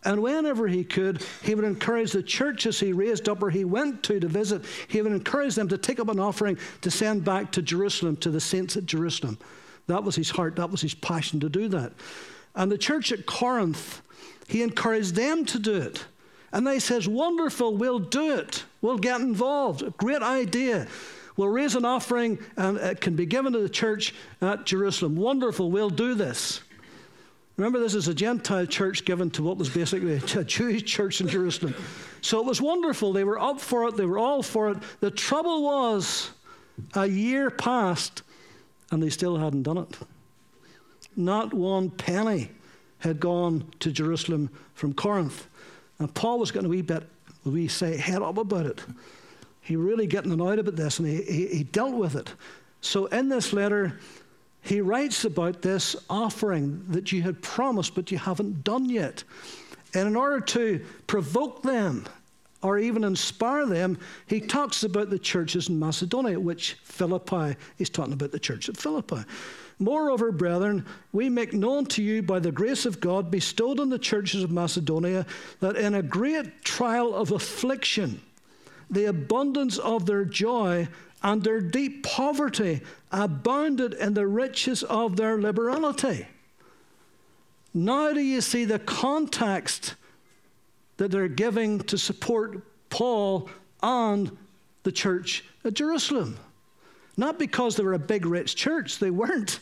and 0.02 0.23
whenever 0.23 0.66
he 0.66 0.83
could, 0.83 1.23
he 1.42 1.54
would 1.54 1.64
encourage 1.64 2.12
the 2.12 2.23
churches 2.23 2.80
he 2.80 2.92
raised 2.92 3.28
up 3.28 3.42
or 3.42 3.50
he 3.50 3.64
went 3.64 4.02
to 4.04 4.19
to 4.19 4.28
visit, 4.28 4.64
he 4.88 5.02
would 5.02 5.12
encourage 5.12 5.54
them 5.54 5.69
to 5.69 5.78
take 5.78 6.00
up 6.00 6.09
an 6.09 6.19
offering 6.19 6.59
to 6.80 6.90
send 6.90 7.25
back 7.25 7.52
to 7.52 7.62
Jerusalem, 7.62 8.16
to 8.19 8.30
the 8.30 8.40
saints 8.40 8.76
at 8.76 8.87
Jerusalem. 8.87 9.38
That 9.88 10.02
was 10.02 10.16
his 10.16 10.30
heart, 10.30 10.57
that 10.57 10.71
was 10.71 10.80
his 10.80 10.95
passion 10.95 11.40
to 11.40 11.49
do 11.49 11.69
that. 11.69 11.92
And 12.54 12.73
the 12.73 12.78
church 12.78 13.12
at 13.12 13.26
Corinth, 13.26 14.00
he 14.49 14.62
encouraged 14.62 15.14
them 15.14 15.45
to 15.47 15.59
do 15.59 15.75
it. 15.75 16.04
And 16.52 16.66
they 16.66 16.78
says, 16.78 17.07
wonderful, 17.07 17.76
we'll 17.76 17.99
do 17.99 18.35
it. 18.35 18.64
We'll 18.80 18.99
get 18.99 19.21
involved. 19.21 19.85
Great 19.99 20.23
idea. 20.23 20.88
We'll 21.37 21.49
raise 21.49 21.75
an 21.76 21.85
offering 21.85 22.38
and 22.57 22.76
it 22.76 23.00
can 23.00 23.16
be 23.16 23.26
given 23.26 23.52
to 23.52 23.61
the 23.61 23.69
church 23.69 24.14
at 24.40 24.66
Jerusalem. 24.66 25.14
Wonderful, 25.14 25.71
we'll 25.71 25.90
do 25.90 26.14
this. 26.14 26.61
Remember, 27.57 27.78
this 27.78 27.95
is 27.95 28.09
a 28.09 28.14
Gentile 28.14 28.66
church 28.66 29.04
given 29.04 29.30
to 29.33 29.42
what 29.42 29.59
was 29.59 29.69
basically 29.69 30.14
a 30.40 30.45
Jewish 30.45 30.85
church 30.85 31.21
in 31.21 31.28
Jerusalem. 31.28 31.75
So 32.23 32.40
it 32.40 32.47
was 32.47 32.61
wonderful. 32.61 33.12
They 33.12 33.25
were 33.25 33.38
up 33.38 33.61
for 33.61 33.88
it, 33.88 33.97
they 33.97 34.07
were 34.07 34.19
all 34.19 34.42
for 34.42 34.71
it. 34.71 34.78
The 35.00 35.11
trouble 35.11 35.62
was, 35.62 36.30
a 36.95 37.07
year 37.07 37.50
passed 37.50 38.23
and 38.90 39.02
they 39.02 39.11
still 39.11 39.37
hadn't 39.37 39.62
done 39.62 39.78
it. 39.78 39.99
Not 41.16 41.52
one 41.52 41.90
penny 41.90 42.50
had 42.99 43.21
gone 43.21 43.64
to 43.80 43.92
Jerusalem 43.92 44.50
from 44.75 44.95
Corinth. 44.95 45.47
And 45.99 46.12
Paul 46.14 46.38
was 46.38 46.50
getting 46.50 46.66
a 46.66 46.71
wee 46.71 46.83
bit, 46.83 47.09
we 47.45 47.69
say, 47.69 47.97
head 47.97 48.23
up 48.23 48.38
about 48.38 48.66
it. 48.66 48.83
He 49.61 49.76
really 49.76 50.07
getting 50.07 50.33
annoyed 50.33 50.59
about 50.59 50.76
this 50.76 50.99
and 50.99 51.09
he, 51.09 51.23
he, 51.23 51.47
he 51.49 51.64
dealt 51.64 51.95
with 51.95 52.16
it. 52.16 52.33
So 52.80 53.07
in 53.07 53.28
this 53.28 53.52
letter, 53.52 53.99
he 54.62 54.80
writes 54.80 55.24
about 55.24 55.62
this 55.62 55.96
offering 56.08 56.84
that 56.88 57.12
you 57.12 57.22
had 57.22 57.42
promised 57.42 57.94
but 57.94 58.10
you 58.10 58.18
haven't 58.18 58.64
done 58.64 58.88
yet. 58.88 59.24
And 59.94 60.06
in 60.06 60.16
order 60.16 60.40
to 60.40 60.84
provoke 61.06 61.62
them 61.62 62.06
or 62.62 62.78
even 62.78 63.04
inspire 63.04 63.66
them, 63.66 63.98
he 64.26 64.40
talks 64.40 64.84
about 64.84 65.10
the 65.10 65.18
churches 65.18 65.68
in 65.68 65.78
Macedonia, 65.78 66.38
which 66.38 66.74
Philippi 66.84 67.56
is 67.78 67.88
talking 67.88 68.12
about 68.12 68.32
the 68.32 68.38
church 68.38 68.68
at 68.68 68.76
Philippi. 68.76 69.24
Moreover, 69.78 70.30
brethren, 70.30 70.84
we 71.10 71.30
make 71.30 71.54
known 71.54 71.86
to 71.86 72.02
you 72.02 72.22
by 72.22 72.38
the 72.38 72.52
grace 72.52 72.84
of 72.84 73.00
God 73.00 73.30
bestowed 73.30 73.80
on 73.80 73.88
the 73.88 73.98
churches 73.98 74.42
of 74.42 74.50
Macedonia 74.50 75.24
that 75.60 75.76
in 75.76 75.94
a 75.94 76.02
great 76.02 76.62
trial 76.62 77.14
of 77.14 77.32
affliction, 77.32 78.20
the 78.90 79.06
abundance 79.06 79.78
of 79.78 80.04
their 80.04 80.26
joy 80.26 80.86
and 81.22 81.42
their 81.42 81.60
deep 81.60 82.02
poverty 82.02 82.80
abounded 83.12 83.94
in 83.94 84.14
the 84.14 84.26
riches 84.26 84.82
of 84.82 85.16
their 85.16 85.40
liberality. 85.40 86.26
Now, 87.74 88.12
do 88.12 88.20
you 88.20 88.40
see 88.40 88.64
the 88.64 88.78
context 88.78 89.94
that 90.96 91.10
they're 91.10 91.28
giving 91.28 91.80
to 91.80 91.98
support 91.98 92.62
Paul 92.88 93.48
and 93.82 94.36
the 94.82 94.92
church 94.92 95.44
at 95.64 95.74
Jerusalem? 95.74 96.38
Not 97.16 97.38
because 97.38 97.76
they 97.76 97.84
were 97.84 97.92
a 97.92 97.98
big, 97.98 98.26
rich 98.26 98.56
church, 98.56 98.98
they 98.98 99.10
weren't. 99.10 99.60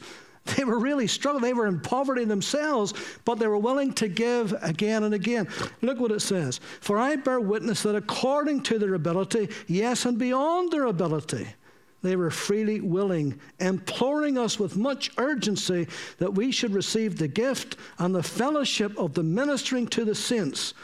They 0.56 0.64
were 0.64 0.78
really 0.78 1.06
struggling. 1.06 1.42
They 1.42 1.52
were 1.52 1.66
in 1.66 1.80
poverty 1.80 2.24
themselves, 2.24 2.94
but 3.24 3.38
they 3.38 3.46
were 3.46 3.58
willing 3.58 3.92
to 3.94 4.08
give 4.08 4.54
again 4.62 5.04
and 5.04 5.14
again. 5.14 5.48
Look 5.82 6.00
what 6.00 6.12
it 6.12 6.20
says 6.20 6.60
For 6.80 6.98
I 6.98 7.16
bear 7.16 7.40
witness 7.40 7.82
that 7.82 7.94
according 7.94 8.62
to 8.62 8.78
their 8.78 8.94
ability, 8.94 9.50
yes, 9.66 10.04
and 10.04 10.18
beyond 10.18 10.72
their 10.72 10.84
ability, 10.84 11.48
they 12.02 12.16
were 12.16 12.30
freely 12.30 12.80
willing, 12.80 13.40
imploring 13.58 14.38
us 14.38 14.58
with 14.58 14.76
much 14.76 15.10
urgency 15.18 15.88
that 16.18 16.34
we 16.34 16.52
should 16.52 16.72
receive 16.72 17.18
the 17.18 17.28
gift 17.28 17.76
and 17.98 18.14
the 18.14 18.22
fellowship 18.22 18.96
of 18.96 19.14
the 19.14 19.24
ministering 19.24 19.88
to 19.88 20.04
the 20.04 20.14
saints. 20.14 20.74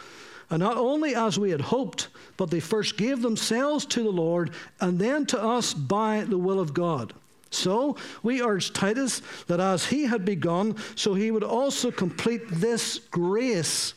And 0.50 0.60
not 0.60 0.76
only 0.76 1.14
as 1.14 1.38
we 1.38 1.50
had 1.50 1.60
hoped, 1.60 2.08
but 2.36 2.50
they 2.50 2.60
first 2.60 2.96
gave 2.96 3.22
themselves 3.22 3.86
to 3.86 4.02
the 4.02 4.10
Lord 4.10 4.50
and 4.80 4.98
then 4.98 5.24
to 5.26 5.40
us 5.40 5.72
by 5.72 6.24
the 6.24 6.38
will 6.38 6.60
of 6.60 6.74
God. 6.74 7.14
So 7.54 7.96
we 8.22 8.42
urge 8.42 8.72
Titus 8.72 9.22
that 9.46 9.60
as 9.60 9.86
he 9.86 10.04
had 10.04 10.24
begun, 10.24 10.76
so 10.96 11.14
he 11.14 11.30
would 11.30 11.44
also 11.44 11.90
complete 11.90 12.42
this 12.48 12.98
grace 12.98 13.94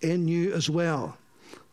in 0.00 0.28
you 0.28 0.52
as 0.52 0.68
well. 0.68 1.16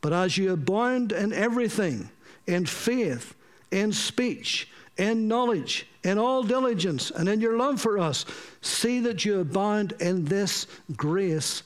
But 0.02 0.14
as 0.14 0.38
you 0.38 0.54
abound 0.54 1.12
in 1.12 1.34
everything, 1.34 2.10
in 2.48 2.66
faith, 2.66 3.36
in 3.72 3.92
speech, 3.92 4.68
in 4.98 5.28
knowledge, 5.28 5.88
in 6.04 6.18
all 6.18 6.44
diligence, 6.44 7.12
and 7.12 7.30
in 7.30 7.42
your 7.42 7.58
love 7.58 7.80
for 7.80 8.00
us, 8.00 8.26
see 8.62 9.00
that 9.02 9.26
you 9.26 9.40
abound 9.40 9.94
in 10.00 10.26
this 10.26 10.66
grace 10.96 11.64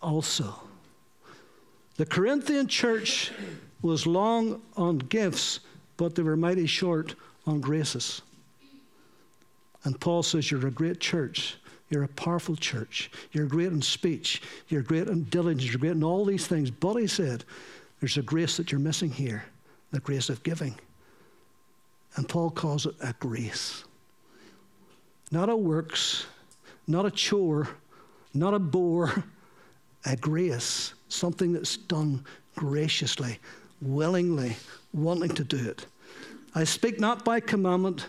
also. 0.00 0.54
The 1.96 2.06
Corinthian 2.06 2.66
church 2.66 3.32
was 3.82 4.06
long 4.06 4.62
on 4.76 4.98
gifts, 4.98 5.60
but 5.96 6.14
they 6.14 6.22
were 6.22 6.36
mighty 6.36 6.66
short 6.66 7.14
on 7.46 7.60
graces. 7.60 8.22
And 9.84 10.00
Paul 10.00 10.22
says, 10.22 10.50
You're 10.50 10.66
a 10.66 10.70
great 10.70 11.00
church. 11.00 11.56
You're 11.90 12.04
a 12.04 12.08
powerful 12.08 12.56
church. 12.56 13.10
You're 13.32 13.46
great 13.46 13.68
in 13.68 13.82
speech. 13.82 14.42
You're 14.68 14.82
great 14.82 15.06
in 15.06 15.24
diligence. 15.24 15.70
You're 15.70 15.78
great 15.78 15.92
in 15.92 16.02
all 16.02 16.24
these 16.24 16.46
things. 16.46 16.70
But 16.70 16.94
he 16.94 17.06
said, 17.06 17.44
There's 18.00 18.16
a 18.16 18.22
grace 18.22 18.56
that 18.56 18.72
you're 18.72 18.80
missing 18.80 19.10
here 19.10 19.44
the 19.90 20.00
grace 20.00 20.28
of 20.28 20.42
giving. 20.42 20.74
And 22.16 22.28
Paul 22.28 22.50
calls 22.50 22.86
it 22.86 22.94
a 23.00 23.14
grace. 23.20 23.84
Not 25.30 25.48
a 25.48 25.56
works, 25.56 26.26
not 26.86 27.06
a 27.06 27.10
chore, 27.10 27.68
not 28.32 28.54
a 28.54 28.58
bore, 28.58 29.24
a 30.04 30.16
grace 30.16 30.94
something 31.08 31.52
that's 31.52 31.76
done 31.76 32.24
graciously, 32.56 33.38
willingly, 33.80 34.56
wanting 34.92 35.34
to 35.34 35.44
do 35.44 35.68
it. 35.68 35.86
I 36.54 36.64
speak 36.64 37.00
not 37.00 37.24
by 37.24 37.40
commandment, 37.40 38.08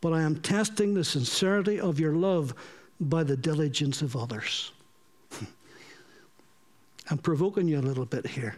but 0.00 0.12
I 0.12 0.22
am 0.22 0.36
testing 0.40 0.94
the 0.94 1.04
sincerity 1.04 1.80
of 1.80 2.00
your 2.00 2.14
love 2.14 2.54
by 3.00 3.22
the 3.22 3.36
diligence 3.36 4.02
of 4.02 4.16
others. 4.16 4.72
I'm 7.10 7.18
provoking 7.18 7.68
you 7.68 7.78
a 7.78 7.82
little 7.82 8.06
bit 8.06 8.26
here. 8.26 8.56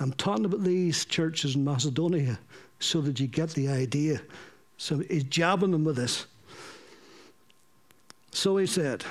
I'm 0.00 0.12
talking 0.12 0.44
about 0.44 0.62
these 0.62 1.04
churches 1.04 1.56
in 1.56 1.64
Macedonia 1.64 2.38
so 2.80 3.00
that 3.00 3.18
you 3.18 3.26
get 3.26 3.50
the 3.50 3.68
idea. 3.68 4.20
So 4.76 4.98
he's 4.98 5.24
jabbing 5.24 5.72
them 5.72 5.84
with 5.84 5.96
this. 5.96 6.26
So 8.30 8.56
he 8.56 8.66
said, 8.66 9.04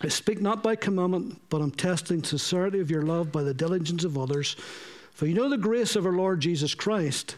I 0.00 0.08
speak 0.08 0.40
not 0.40 0.62
by 0.62 0.76
commandment, 0.76 1.40
but 1.48 1.60
I'm 1.60 1.70
testing 1.70 2.22
sincerity 2.22 2.78
of 2.80 2.90
your 2.90 3.02
love 3.02 3.32
by 3.32 3.42
the 3.42 3.54
diligence 3.54 4.04
of 4.04 4.16
others. 4.16 4.54
For 5.12 5.26
you 5.26 5.34
know 5.34 5.48
the 5.48 5.58
grace 5.58 5.96
of 5.96 6.06
our 6.06 6.12
Lord 6.12 6.40
Jesus 6.40 6.74
Christ, 6.74 7.36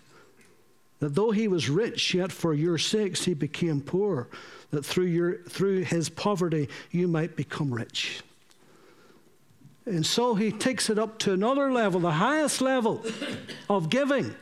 that 0.99 1.15
though 1.15 1.31
he 1.31 1.49
was 1.49 1.69
rich, 1.69 2.15
yet 2.15 2.33
for 2.33 2.55
your 2.55 2.79
sakes 2.79 3.25
he 3.25 3.35
became 3.35 3.81
poor, 3.81 4.29
that 4.71 4.85
through, 4.85 5.07
your, 5.07 5.39
through 5.43 5.83
his 5.83 6.09
poverty 6.09 6.69
you 6.91 7.07
might 7.07 7.37
become 7.37 7.73
rich. 7.73 8.23
And 9.85 10.05
so 10.05 10.35
he 10.35 10.51
takes 10.51 10.91
it 10.91 10.99
up 10.99 11.19
to 11.21 11.33
another 11.33 11.73
level, 11.73 12.01
the 12.01 12.11
highest 12.11 12.61
level 12.61 13.05
of 13.71 13.89
giving. 13.89 14.35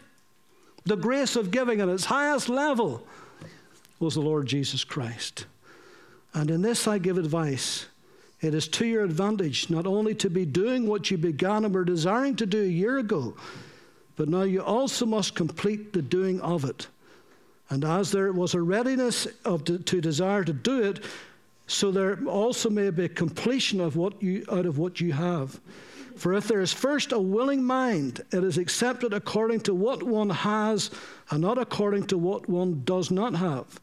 The 0.85 0.97
grace 0.97 1.37
of 1.37 1.51
giving 1.51 1.81
at 1.81 1.89
its 1.89 2.07
highest 2.07 2.49
level 2.49 3.07
was 3.99 4.15
the 4.15 4.21
Lord 4.21 4.47
Jesus 4.47 4.85
Christ. 4.85 5.47
And 6.33 6.51
in 6.51 6.63
this 6.63 6.87
I 6.89 6.99
give 6.99 7.19
advice. 7.19 7.87
It 8.41 8.55
is 8.55 8.69
to 8.69 8.87
your 8.87 9.05
advantage 9.05 9.71
not 9.71 9.87
only 9.87 10.15
to 10.17 10.29
be 10.29 10.45
doing 10.45 10.87
what 10.87 11.11
you 11.11 11.17
began 11.17 11.65
and 11.65 11.75
were 11.75 11.85
desiring 11.85 12.37
to 12.37 12.47
do 12.47 12.63
a 12.63 12.67
year 12.67 12.99
ago, 12.99 13.35
but 14.17 14.29
now 14.29 14.43
you 14.43 14.63
also 14.63 15.07
must 15.07 15.35
complete 15.35 15.93
the 15.93 16.03
doing 16.03 16.41
of 16.41 16.65
it. 16.65 16.87
And 17.71 17.85
as 17.85 18.13
there 18.13 18.33
was 18.33 18.55
a 18.55 18.63
readiness 18.63 19.27
of 19.45 19.65
to, 19.65 19.79
to 19.79 20.01
desire 20.01 20.45
to 20.45 20.53
do 20.53 20.83
it, 20.83 21.05
so 21.67 21.91
there 21.91 22.19
also 22.27 22.69
may 22.69 22.91
be 22.91 23.05
a 23.05 23.09
completion 23.09 23.81
of 23.81 23.97
what 23.97 24.23
you, 24.23 24.45
out 24.53 24.67
of 24.67 24.79
what 24.79 25.01
you 25.01 25.13
have. 25.13 25.59
For 26.17 26.35
if 26.35 26.47
there 26.47 26.61
is 26.61 26.73
first 26.73 27.13
a 27.13 27.19
willing 27.19 27.65
mind, 27.65 28.21
it 28.31 28.45
is 28.45 28.59
accepted 28.59 29.13
according 29.13 29.61
to 29.61 29.75
what 29.75 30.03
one 30.03 30.31
has 30.31 30.91
and 31.31 31.41
not 31.41 31.59
according 31.59 32.07
to 32.09 32.19
what 32.19 32.49
one 32.49 32.83
does 32.85 33.11
not 33.11 33.35
have. 33.35 33.81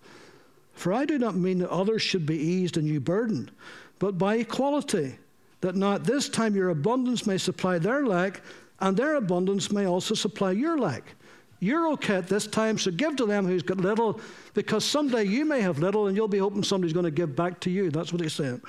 For 0.74 0.94
I 0.94 1.06
do 1.06 1.18
not 1.18 1.36
mean 1.36 1.60
that 1.60 1.70
others 1.70 2.02
should 2.02 2.26
be 2.26 2.38
eased 2.38 2.78
and 2.78 2.88
you 2.88 3.00
burdened, 3.00 3.52
but 4.00 4.18
by 4.18 4.36
equality, 4.36 5.18
that 5.60 5.76
now 5.76 5.96
at 5.96 6.06
this 6.06 6.30
time 6.30 6.56
your 6.56 6.70
abundance 6.70 7.28
may 7.28 7.38
supply 7.38 7.78
their 7.78 8.06
lack, 8.06 8.42
and 8.82 8.98
their 8.98 9.16
abundance 9.16 9.72
may 9.72 9.86
also 9.86 10.16
supply 10.16 10.52
your 10.52 10.78
lack. 10.78 11.14
You're 11.60 11.92
okay 11.94 12.16
at 12.16 12.28
this 12.28 12.48
time, 12.48 12.80
so 12.80 12.90
give 12.90 13.16
to 13.18 13.28
them 13.28 13.46
who's 13.46 13.62
got 13.62 13.78
little, 13.78 14.20
because 14.56 14.84
someday 14.84 15.26
you 15.26 15.46
may 15.46 15.62
have 15.62 15.78
little 15.78 16.08
and 16.08 16.18
you'll 16.18 16.28
be 16.28 16.40
hoping 16.40 16.64
somebody's 16.64 16.94
going 16.94 17.06
to 17.06 17.12
give 17.12 17.36
back 17.36 17.60
to 17.62 17.70
you. 17.70 17.92
That's 17.92 18.12
what 18.12 18.22
he's 18.22 18.34
saying. 18.34 18.62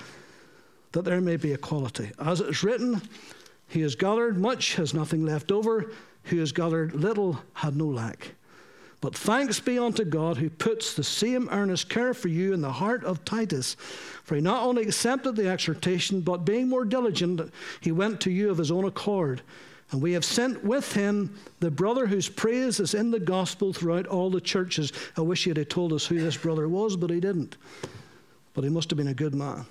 That 0.92 1.06
there 1.06 1.22
may 1.22 1.36
be 1.36 1.54
equality. 1.54 2.10
As 2.18 2.40
it 2.40 2.50
is 2.50 2.62
written, 2.62 3.00
he 3.66 3.80
has 3.80 3.94
gathered 3.94 4.36
much, 4.36 4.74
has 4.74 4.92
nothing 4.92 5.24
left 5.24 5.50
over. 5.50 5.90
Who 6.24 6.38
has 6.38 6.52
gathered 6.52 6.94
little 6.94 7.40
had 7.54 7.74
no 7.76 7.86
lack. 7.86 8.32
But 9.00 9.16
thanks 9.16 9.58
be 9.58 9.78
unto 9.78 10.04
God 10.04 10.36
who 10.36 10.48
puts 10.48 10.94
the 10.94 11.02
same 11.02 11.48
earnest 11.50 11.88
care 11.88 12.14
for 12.14 12.28
you 12.28 12.52
in 12.52 12.60
the 12.60 12.70
heart 12.70 13.02
of 13.02 13.24
Titus. 13.24 13.74
For 14.22 14.36
he 14.36 14.40
not 14.40 14.62
only 14.62 14.82
accepted 14.82 15.34
the 15.34 15.48
exhortation, 15.48 16.20
but 16.20 16.44
being 16.44 16.68
more 16.68 16.84
diligent, 16.84 17.52
he 17.80 17.90
went 17.90 18.20
to 18.20 18.30
you 18.30 18.50
of 18.50 18.58
his 18.58 18.70
own 18.70 18.84
accord. 18.84 19.42
And 19.92 20.00
we 20.00 20.12
have 20.12 20.24
sent 20.24 20.64
with 20.64 20.94
him 20.94 21.38
the 21.60 21.70
brother 21.70 22.06
whose 22.06 22.28
praise 22.28 22.80
is 22.80 22.94
in 22.94 23.10
the 23.10 23.20
gospel 23.20 23.72
throughout 23.72 24.06
all 24.06 24.30
the 24.30 24.40
churches. 24.40 24.92
I 25.16 25.20
wish 25.20 25.44
he 25.44 25.50
had 25.50 25.70
told 25.70 25.92
us 25.92 26.06
who 26.06 26.18
this 26.18 26.36
brother 26.36 26.66
was, 26.68 26.96
but 26.96 27.10
he 27.10 27.20
didn't. 27.20 27.58
But 28.54 28.64
he 28.64 28.70
must 28.70 28.90
have 28.90 28.96
been 28.96 29.08
a 29.08 29.14
good 29.14 29.34
man. 29.34 29.66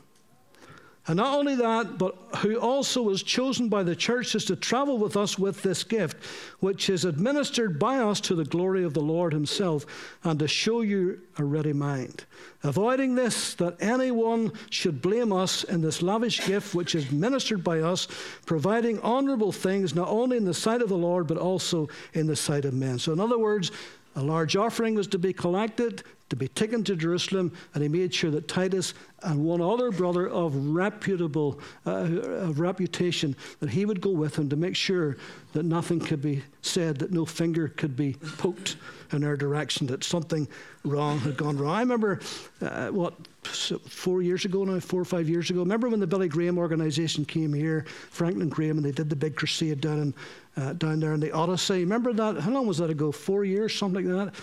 And 1.08 1.18
not 1.18 1.36
only 1.36 1.56
that, 1.56 1.98
but 1.98 2.16
who 2.38 2.58
also 2.58 3.02
was 3.02 3.24
chosen 3.24 3.70
by 3.70 3.82
the 3.82 3.96
churches 3.96 4.46
to 4.46 4.56
travel 4.56 5.00
with 5.00 5.18
us 5.18 5.38
with 5.38 5.64
this 5.64 5.84
gift, 5.84 6.24
which 6.60 6.92
is 6.92 7.06
administered 7.06 7.80
by 7.80 7.98
us 7.98 8.22
to 8.22 8.36
the 8.36 8.46
glory 8.46 8.84
of 8.84 8.94
the 8.94 9.02
Lord 9.02 9.34
Himself, 9.34 9.86
and 10.24 10.38
to 10.38 10.48
show 10.48 10.82
you 10.82 11.20
a 11.38 11.44
ready 11.44 11.74
mind. 11.74 12.26
Avoiding 12.62 13.16
this, 13.16 13.56
that 13.56 13.78
anyone 13.80 14.52
should 14.70 15.02
blame 15.02 15.34
us 15.34 15.64
in 15.64 15.82
this 15.82 16.04
lavish 16.04 16.46
gift 16.46 16.76
which 16.76 16.94
is 16.94 17.12
ministered 17.12 17.64
by 17.64 17.80
us, 17.80 18.08
providing 18.46 19.00
honorable 19.00 19.52
things 19.52 19.96
not 19.96 20.08
only 20.08 20.38
in 20.38 20.46
the 20.46 20.54
sight 20.54 20.84
of 20.84 20.90
the 20.90 20.96
Lord, 20.96 21.26
but 21.26 21.38
also 21.38 21.90
in 22.14 22.28
the 22.28 22.36
sight 22.36 22.64
of 22.64 22.76
men. 22.76 23.00
So, 23.00 23.12
in 23.12 23.20
other 23.20 23.40
words, 23.40 23.72
a 24.16 24.22
large 24.22 24.56
offering 24.56 24.96
was 24.96 25.08
to 25.08 25.20
be 25.20 25.34
collected, 25.34 26.04
to 26.30 26.36
be 26.36 26.48
taken 26.48 26.84
to 26.86 26.96
Jerusalem, 26.96 27.52
and 27.74 27.84
he 27.84 27.90
made 27.90 28.14
sure 28.14 28.32
that 28.32 28.48
Titus 28.48 28.94
and 29.24 29.44
one 29.44 29.62
other 29.62 29.92
brother 29.92 30.28
of 30.30 30.56
reputable 30.56 31.60
uh, 31.86 31.90
of 31.90 32.60
reputation 32.60 33.36
that 33.60 33.70
he 33.70 33.86
would 33.86 34.02
go 34.02 34.12
with 34.12 34.38
him 34.38 34.50
to 34.50 34.56
make 34.56 34.76
sure 34.76 35.18
that 35.54 35.64
nothing 35.64 36.00
could 36.00 36.22
be 36.22 36.44
said, 36.62 36.98
that 37.00 37.12
no 37.12 37.26
finger 37.26 37.68
could 37.68 37.96
be 37.96 38.14
poked 38.38 38.78
in 39.14 39.24
our 39.24 39.36
direction, 39.36 39.88
that 39.88 40.04
something 40.04 40.48
wrong 40.84 41.20
had 41.20 41.38
gone 41.38 41.58
wrong. 41.58 41.76
I 41.76 41.80
remember 41.82 42.20
uh, 42.62 42.90
what 42.90 43.14
four 43.44 44.22
years 44.22 44.46
ago 44.46 44.64
now, 44.64 44.80
four 44.80 45.02
or 45.02 45.06
five 45.06 45.28
years 45.28 45.50
ago. 45.50 45.60
Remember 45.60 45.90
when 45.90 46.00
the 46.00 46.08
Billy 46.08 46.28
Graham 46.28 46.58
organization 46.58 47.26
came 47.26 47.54
here, 47.54 47.86
Franklin 48.10 48.50
Graham, 48.50 48.78
and 48.78 48.86
they 48.86 48.92
did 48.92 49.10
the 49.10 49.16
big 49.16 49.36
crusade 49.36 49.82
down 49.82 50.00
in 50.00 50.14
uh, 50.58 50.74
down 50.74 51.00
there 51.00 51.14
in 51.14 51.20
the 51.20 51.32
Odyssey. 51.32 51.80
Remember 51.80 52.14
that? 52.14 52.40
How 52.40 52.52
long 52.52 52.68
was 52.68 52.78
that 52.78 52.90
ago? 52.90 53.12
Four 53.12 53.46
years, 53.46 53.74
something 53.74 54.10
like 54.10 54.34
that. 54.34 54.42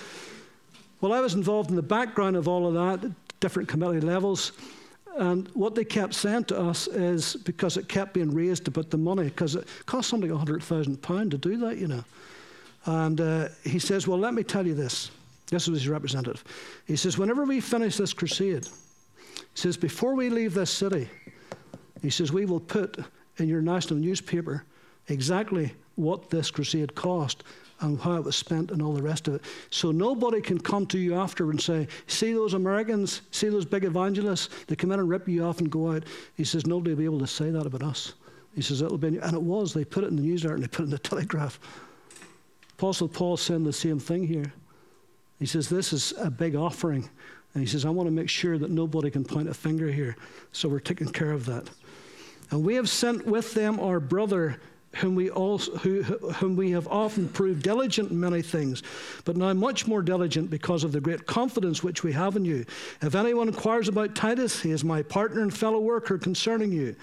Well, 1.01 1.13
I 1.13 1.21
was 1.21 1.35
involved 1.35 1.71
in 1.71 1.77
the 1.77 1.83
background 1.83 2.37
of 2.37 2.49
all 2.49 2.67
of 2.67 2.75
that, 2.75 3.13
different 3.41 3.69
committee 3.69 4.01
levels. 4.01 4.53
And 5.17 5.49
what 5.49 5.75
they 5.75 5.85
kept 5.85 6.15
saying 6.15 6.45
to 6.45 6.61
us 6.61 6.87
is 6.87 7.35
because 7.37 7.77
it 7.77 7.89
kept 7.89 8.15
being 8.15 8.33
raised 8.33 8.69
about 8.69 8.91
the 8.91 8.99
money, 8.99 9.25
because 9.25 9.57
it 9.57 9.67
cost 9.87 10.09
something 10.09 10.33
like 10.33 10.47
£100,000 10.47 11.31
to 11.31 11.39
do 11.39 11.57
that, 11.59 11.79
you 11.79 11.89
know. 11.89 12.05
And 12.89 13.21
uh, 13.21 13.49
he 13.65 13.79
says, 13.79 14.09
Well, 14.09 14.19
let 14.19 14.33
me 14.33 14.43
tell 14.43 14.67
you 14.67 14.75
this. 14.75 15.11
This 15.49 15.69
was 15.69 15.81
his 15.81 15.89
representative. 15.89 16.43
He 16.87 16.97
says, 16.97 17.19
Whenever 17.19 17.45
we 17.45 17.61
finish 17.61 17.99
this 17.99 18.15
crusade, 18.15 18.65
he 18.65 19.43
says, 19.55 19.77
Before 19.77 20.15
we 20.15 20.31
leave 20.31 20.55
this 20.55 20.71
city, 20.71 21.11
he 22.01 22.09
says, 22.09 22.33
We 22.33 22.47
will 22.47 22.61
put 22.61 22.97
in 23.37 23.47
your 23.47 23.61
national 23.61 24.01
newspaper 24.01 24.65
exactly 25.09 25.75
what 25.97 26.31
this 26.31 26.51
crusade 26.51 26.95
cost 26.95 27.45
and 27.81 28.01
how 28.01 28.15
it 28.15 28.25
was 28.25 28.37
spent 28.37 28.71
and 28.71 28.81
all 28.81 28.95
the 28.95 29.03
rest 29.03 29.29
of 29.29 29.35
it. 29.35 29.43
So 29.69 29.91
nobody 29.91 30.41
can 30.41 30.59
come 30.59 30.87
to 30.87 30.99
you 30.99 31.15
after 31.15 31.51
and 31.51 31.61
say, 31.61 31.89
See 32.07 32.33
those 32.33 32.55
Americans, 32.55 33.21
see 33.33 33.51
those 33.51 33.67
big 33.67 33.85
evangelists, 33.85 34.49
they 34.67 34.77
come 34.77 34.93
in 34.93 35.01
and 35.01 35.11
rip 35.11 35.29
you 35.29 35.45
off 35.45 35.59
and 35.59 35.71
go 35.71 35.93
out. 35.93 36.05
He 36.37 36.45
says, 36.45 36.67
Nobody 36.67 36.93
will 36.93 36.99
be 36.99 37.05
able 37.05 37.21
to 37.21 37.27
say 37.27 37.51
that 37.51 37.67
about 37.67 37.83
us. 37.83 38.15
He 38.55 38.63
says, 38.63 38.81
It'll 38.81 38.97
be, 38.97 39.19
and 39.19 39.35
it 39.35 39.43
was. 39.43 39.75
They 39.75 39.85
put 39.85 40.05
it 40.05 40.07
in 40.07 40.17
the 40.17 40.23
newsletter 40.23 40.55
and 40.55 40.65
they 40.65 40.69
put 40.69 40.81
it 40.81 40.85
in 40.85 40.91
the 40.91 40.99
telegraph. 41.11 41.61
Apostle 42.79 43.09
Paul 43.09 43.37
saying 43.37 43.65
the 43.65 43.73
same 43.73 43.99
thing 43.99 44.25
here. 44.25 44.53
He 45.41 45.47
says, 45.47 45.69
This 45.69 45.93
is 45.93 46.15
a 46.17 46.31
big 46.31 46.55
offering. 46.55 47.11
And 47.55 47.63
he 47.63 47.67
says, 47.67 47.85
I 47.85 47.91
want 47.91 48.07
to 48.07 48.13
make 48.13 48.29
sure 48.29 48.57
that 48.57 48.71
nobody 48.71 49.11
can 49.11 49.25
point 49.25 49.49
a 49.49 49.55
finger 49.55 49.91
here. 49.91 50.17
So 50.53 50.69
we're 50.69 50.79
taking 50.79 51.09
care 51.09 51.33
of 51.33 51.45
that. 51.47 51.69
And 52.51 52.65
we 52.65 52.77
have 52.77 52.89
sent 52.89 53.27
with 53.27 53.53
them 53.55 53.81
our 53.81 53.99
brother 53.99 54.61
whom 54.97 55.17
we, 55.17 55.29
also, 55.29 55.77
who, 55.79 56.03
whom 56.03 56.57
we 56.57 56.71
have 56.71 56.87
often 56.89 57.29
proved 57.29 57.63
diligent 57.63 58.11
in 58.11 58.19
many 58.21 58.43
things, 58.43 58.83
but 59.25 59.37
now 59.37 59.53
much 59.53 59.87
more 59.87 60.01
diligent 60.01 60.49
because 60.49 60.83
of 60.85 60.93
the 60.93 61.01
great 61.01 61.27
confidence 61.27 61.83
which 61.83 62.03
we 62.03 62.13
have 62.13 62.37
in 62.37 62.45
you. 62.45 62.65
If 63.03 63.15
anyone 63.15 63.49
inquires 63.49 63.89
about 63.89 64.15
Titus, 64.15 64.63
he 64.63 64.71
is 64.71 64.85
my 64.85 65.03
partner 65.03 65.43
and 65.43 65.55
fellow 65.55 65.81
worker 65.81 66.17
concerning 66.17 66.73
you. 66.73 66.97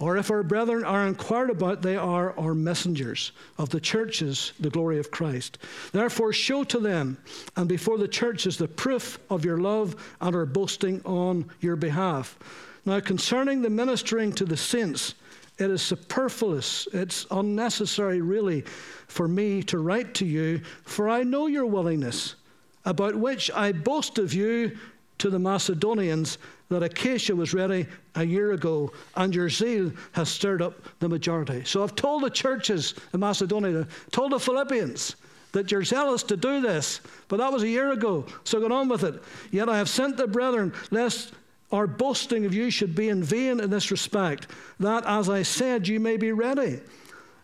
Or 0.00 0.16
if 0.16 0.30
our 0.30 0.44
brethren 0.44 0.84
are 0.84 1.06
inquired 1.06 1.50
about, 1.50 1.82
they 1.82 1.96
are 1.96 2.38
our 2.38 2.54
messengers 2.54 3.32
of 3.58 3.70
the 3.70 3.80
churches, 3.80 4.52
the 4.60 4.70
glory 4.70 4.98
of 4.98 5.10
Christ. 5.10 5.58
Therefore, 5.90 6.32
show 6.32 6.62
to 6.64 6.78
them 6.78 7.18
and 7.56 7.68
before 7.68 7.98
the 7.98 8.06
churches 8.06 8.56
the 8.56 8.68
proof 8.68 9.18
of 9.28 9.44
your 9.44 9.58
love 9.58 9.96
and 10.20 10.36
our 10.36 10.46
boasting 10.46 11.02
on 11.04 11.50
your 11.60 11.74
behalf. 11.74 12.38
Now, 12.84 13.00
concerning 13.00 13.60
the 13.60 13.70
ministering 13.70 14.32
to 14.34 14.44
the 14.44 14.56
saints, 14.56 15.14
it 15.58 15.68
is 15.68 15.82
superfluous, 15.82 16.86
it's 16.92 17.26
unnecessary, 17.32 18.20
really, 18.20 18.62
for 19.08 19.26
me 19.26 19.64
to 19.64 19.78
write 19.78 20.14
to 20.14 20.24
you, 20.24 20.60
for 20.84 21.08
I 21.08 21.24
know 21.24 21.48
your 21.48 21.66
willingness, 21.66 22.36
about 22.84 23.16
which 23.16 23.50
I 23.50 23.72
boast 23.72 24.18
of 24.18 24.32
you 24.32 24.78
to 25.18 25.28
the 25.28 25.40
Macedonians 25.40 26.38
that 26.68 26.82
Achaia 26.82 27.34
was 27.34 27.54
ready 27.54 27.86
a 28.14 28.24
year 28.24 28.52
ago, 28.52 28.92
and 29.16 29.34
your 29.34 29.48
zeal 29.48 29.92
has 30.12 30.28
stirred 30.28 30.60
up 30.60 30.74
the 30.98 31.08
majority. 31.08 31.64
So 31.64 31.82
I've 31.82 31.94
told 31.94 32.22
the 32.22 32.30
churches 32.30 32.94
in 33.14 33.20
Macedonia, 33.20 33.86
told 34.10 34.32
the 34.32 34.40
Philippians, 34.40 35.16
that 35.52 35.70
you're 35.70 35.84
zealous 35.84 36.22
to 36.24 36.36
do 36.36 36.60
this, 36.60 37.00
but 37.28 37.38
that 37.38 37.50
was 37.50 37.62
a 37.62 37.68
year 37.68 37.92
ago, 37.92 38.26
so 38.44 38.60
get 38.60 38.70
on 38.70 38.88
with 38.88 39.02
it. 39.02 39.22
Yet 39.50 39.68
I 39.68 39.78
have 39.78 39.88
sent 39.88 40.18
the 40.18 40.26
brethren, 40.26 40.74
lest 40.90 41.32
our 41.72 41.86
boasting 41.86 42.44
of 42.44 42.54
you 42.54 42.70
should 42.70 42.94
be 42.94 43.08
in 43.08 43.22
vain 43.22 43.60
in 43.60 43.70
this 43.70 43.90
respect, 43.90 44.48
that, 44.80 45.04
as 45.06 45.28
I 45.28 45.42
said, 45.42 45.88
you 45.88 46.00
may 46.00 46.16
be 46.16 46.32
ready. 46.32 46.80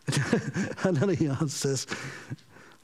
and 0.83 0.97
then 0.97 1.09
he 1.09 1.27
adds 1.41 1.63
this 1.63 1.87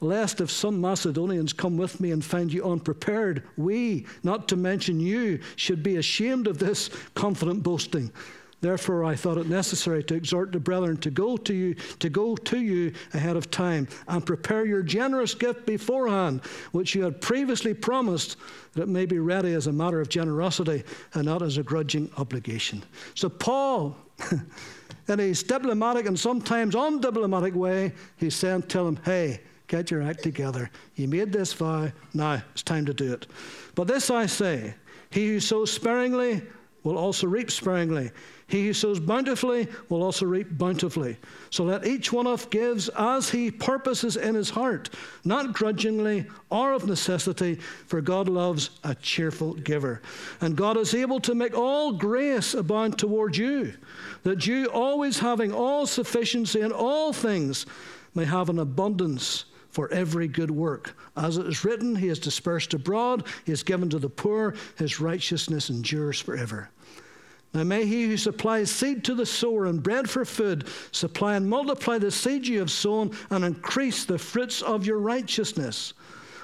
Lest 0.02 0.40
if 0.40 0.50
some 0.50 0.80
Macedonians 0.80 1.52
come 1.52 1.76
with 1.76 2.00
me 2.00 2.10
and 2.10 2.24
find 2.24 2.52
you 2.52 2.68
unprepared, 2.68 3.44
we, 3.56 4.04
not 4.24 4.48
to 4.48 4.56
mention 4.56 4.98
you, 4.98 5.38
should 5.54 5.80
be 5.84 5.94
ashamed 5.94 6.48
of 6.48 6.58
this 6.58 6.90
confident 7.14 7.62
boasting. 7.62 8.10
Therefore, 8.60 9.04
I 9.04 9.14
thought 9.14 9.38
it 9.38 9.48
necessary 9.48 10.02
to 10.04 10.16
exhort 10.16 10.50
the 10.50 10.58
brethren 10.58 10.96
to 10.98 11.10
go 11.10 11.36
to 11.36 11.54
you, 11.54 11.74
to 12.00 12.08
go 12.08 12.34
to 12.34 12.58
you 12.60 12.92
ahead 13.14 13.36
of 13.36 13.48
time, 13.52 13.86
and 14.08 14.26
prepare 14.26 14.66
your 14.66 14.82
generous 14.82 15.36
gift 15.36 15.66
beforehand, 15.66 16.40
which 16.72 16.96
you 16.96 17.04
had 17.04 17.20
previously 17.20 17.72
promised, 17.72 18.36
that 18.72 18.82
it 18.82 18.88
may 18.88 19.06
be 19.06 19.20
ready 19.20 19.52
as 19.52 19.68
a 19.68 19.72
matter 19.72 20.00
of 20.00 20.08
generosity 20.08 20.82
and 21.14 21.26
not 21.26 21.42
as 21.42 21.58
a 21.58 21.62
grudging 21.62 22.10
obligation. 22.18 22.82
So, 23.14 23.28
Paul, 23.28 23.96
in 25.08 25.20
his 25.20 25.44
diplomatic 25.44 26.06
and 26.06 26.18
sometimes 26.18 26.74
undiplomatic 26.74 27.52
way, 27.52 27.92
he's 28.16 28.34
saying, 28.34 28.62
"Tell 28.62 28.88
him, 28.88 28.98
hey, 29.04 29.40
get 29.72 29.90
your 29.90 30.02
act 30.02 30.22
together. 30.22 30.70
You 30.96 31.08
made 31.08 31.32
this 31.32 31.54
vow, 31.54 31.90
now 32.12 32.42
it's 32.52 32.62
time 32.62 32.84
to 32.84 32.92
do 32.92 33.14
it. 33.14 33.26
But 33.74 33.88
this 33.88 34.10
I 34.10 34.26
say 34.26 34.74
he 35.08 35.28
who 35.28 35.40
sows 35.40 35.72
sparingly 35.72 36.42
will 36.84 36.98
also 36.98 37.26
reap 37.26 37.50
sparingly. 37.50 38.10
He 38.48 38.66
who 38.66 38.74
sows 38.74 39.00
bountifully 39.00 39.68
will 39.88 40.02
also 40.02 40.26
reap 40.26 40.58
bountifully. 40.58 41.16
So 41.48 41.64
let 41.64 41.86
each 41.86 42.12
one 42.12 42.26
of 42.26 42.50
gives 42.50 42.90
as 42.90 43.30
he 43.30 43.50
purposes 43.50 44.18
in 44.18 44.34
his 44.34 44.50
heart, 44.50 44.90
not 45.24 45.54
grudgingly 45.54 46.26
or 46.50 46.74
of 46.74 46.86
necessity, 46.86 47.54
for 47.54 48.02
God 48.02 48.28
loves 48.28 48.68
a 48.84 48.94
cheerful 48.94 49.54
giver. 49.54 50.02
And 50.42 50.54
God 50.54 50.76
is 50.76 50.94
able 50.94 51.20
to 51.20 51.34
make 51.34 51.56
all 51.56 51.92
grace 51.92 52.52
abound 52.52 52.98
toward 52.98 53.38
you, 53.38 53.72
that 54.22 54.46
you, 54.46 54.66
always 54.66 55.18
having 55.18 55.50
all 55.50 55.86
sufficiency 55.86 56.60
in 56.60 56.72
all 56.72 57.14
things, 57.14 57.64
may 58.14 58.26
have 58.26 58.50
an 58.50 58.58
abundance 58.58 59.46
for 59.72 59.90
every 59.90 60.28
good 60.28 60.50
work. 60.50 60.96
As 61.16 61.38
it 61.38 61.46
is 61.46 61.64
written, 61.64 61.96
He 61.96 62.08
has 62.08 62.18
dispersed 62.18 62.74
abroad, 62.74 63.26
He 63.44 63.52
has 63.52 63.62
given 63.62 63.90
to 63.90 63.98
the 63.98 64.08
poor, 64.08 64.54
His 64.78 65.00
righteousness 65.00 65.70
endures 65.70 66.20
forever. 66.20 66.70
Now 67.54 67.64
may 67.64 67.84
he 67.84 68.06
who 68.06 68.16
supplies 68.16 68.70
seed 68.70 69.04
to 69.04 69.14
the 69.14 69.26
sower 69.26 69.66
and 69.66 69.82
bread 69.82 70.08
for 70.08 70.24
food 70.24 70.68
supply 70.90 71.34
and 71.34 71.48
multiply 71.48 71.98
the 71.98 72.10
seed 72.10 72.46
you 72.46 72.58
have 72.60 72.70
sown 72.70 73.10
and 73.30 73.44
increase 73.44 74.04
the 74.04 74.18
fruits 74.18 74.62
of 74.62 74.86
your 74.86 74.98
righteousness, 74.98 75.92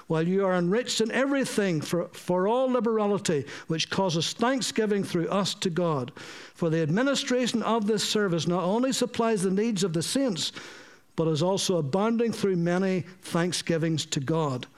while 0.07 0.27
you 0.27 0.45
are 0.45 0.57
enriched 0.57 1.01
in 1.01 1.11
everything 1.11 1.81
for, 1.81 2.09
for 2.09 2.47
all 2.47 2.71
liberality, 2.71 3.47
which 3.69 3.89
causes 3.89 4.35
thanksgiving 4.35 5.03
through 5.03 5.29
us 5.29 5.55
to 5.55 5.71
God. 5.71 6.13
For 6.55 6.69
the 6.69 6.83
administration 6.83 7.63
of 7.63 7.87
this 7.87 8.07
service 8.07 8.47
not 8.47 8.65
only 8.65 8.93
supplies 8.93 9.43
the 9.43 9.51
needs 9.51 9.85
of 9.85 9.95
the 9.95 10.03
saints, 10.03 10.53
but 11.19 11.27
is 11.27 11.43
also 11.43 11.79
abounding 11.79 12.31
through 12.31 12.55
many 12.55 13.01
thanksgivings 13.23 14.07
to 14.07 14.21
God 14.21 14.69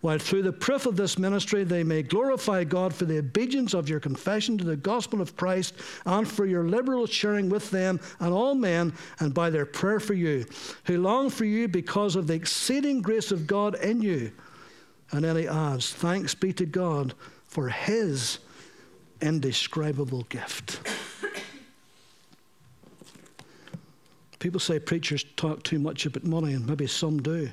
while 0.00 0.18
through 0.18 0.40
the 0.40 0.50
proof 0.50 0.86
of 0.86 0.96
this 0.96 1.18
ministry 1.18 1.62
they 1.62 1.84
may 1.84 2.02
glorify 2.02 2.64
God 2.64 2.94
for 2.94 3.04
the 3.04 3.18
obedience 3.18 3.74
of 3.74 3.86
your 3.86 4.00
confession 4.00 4.56
to 4.56 4.64
the 4.64 4.76
gospel 4.76 5.20
of 5.20 5.36
Christ 5.36 5.74
and 6.06 6.26
for 6.26 6.46
your 6.46 6.64
liberal 6.64 7.04
sharing 7.06 7.50
with 7.50 7.70
them 7.70 8.00
and 8.18 8.32
all 8.32 8.54
men, 8.54 8.94
and 9.18 9.34
by 9.34 9.50
their 9.50 9.66
prayer 9.66 10.00
for 10.00 10.14
you, 10.14 10.46
who 10.84 11.02
long 11.02 11.28
for 11.28 11.44
you 11.44 11.68
because 11.68 12.16
of 12.16 12.26
the 12.26 12.32
exceeding 12.32 13.02
grace 13.02 13.30
of 13.30 13.46
God 13.46 13.74
in 13.74 14.00
you. 14.00 14.32
And 15.12 15.22
then 15.22 15.36
he 15.36 15.46
adds, 15.46 15.92
Thanks 15.92 16.34
be 16.34 16.54
to 16.54 16.64
God 16.64 17.12
for 17.44 17.68
his 17.68 18.38
indescribable 19.20 20.22
gift. 20.30 20.80
People 24.40 24.58
say 24.58 24.80
preachers 24.80 25.24
talk 25.36 25.62
too 25.62 25.78
much 25.78 26.06
about 26.06 26.24
money, 26.24 26.54
and 26.54 26.66
maybe 26.66 26.86
some 26.86 27.22
do. 27.22 27.50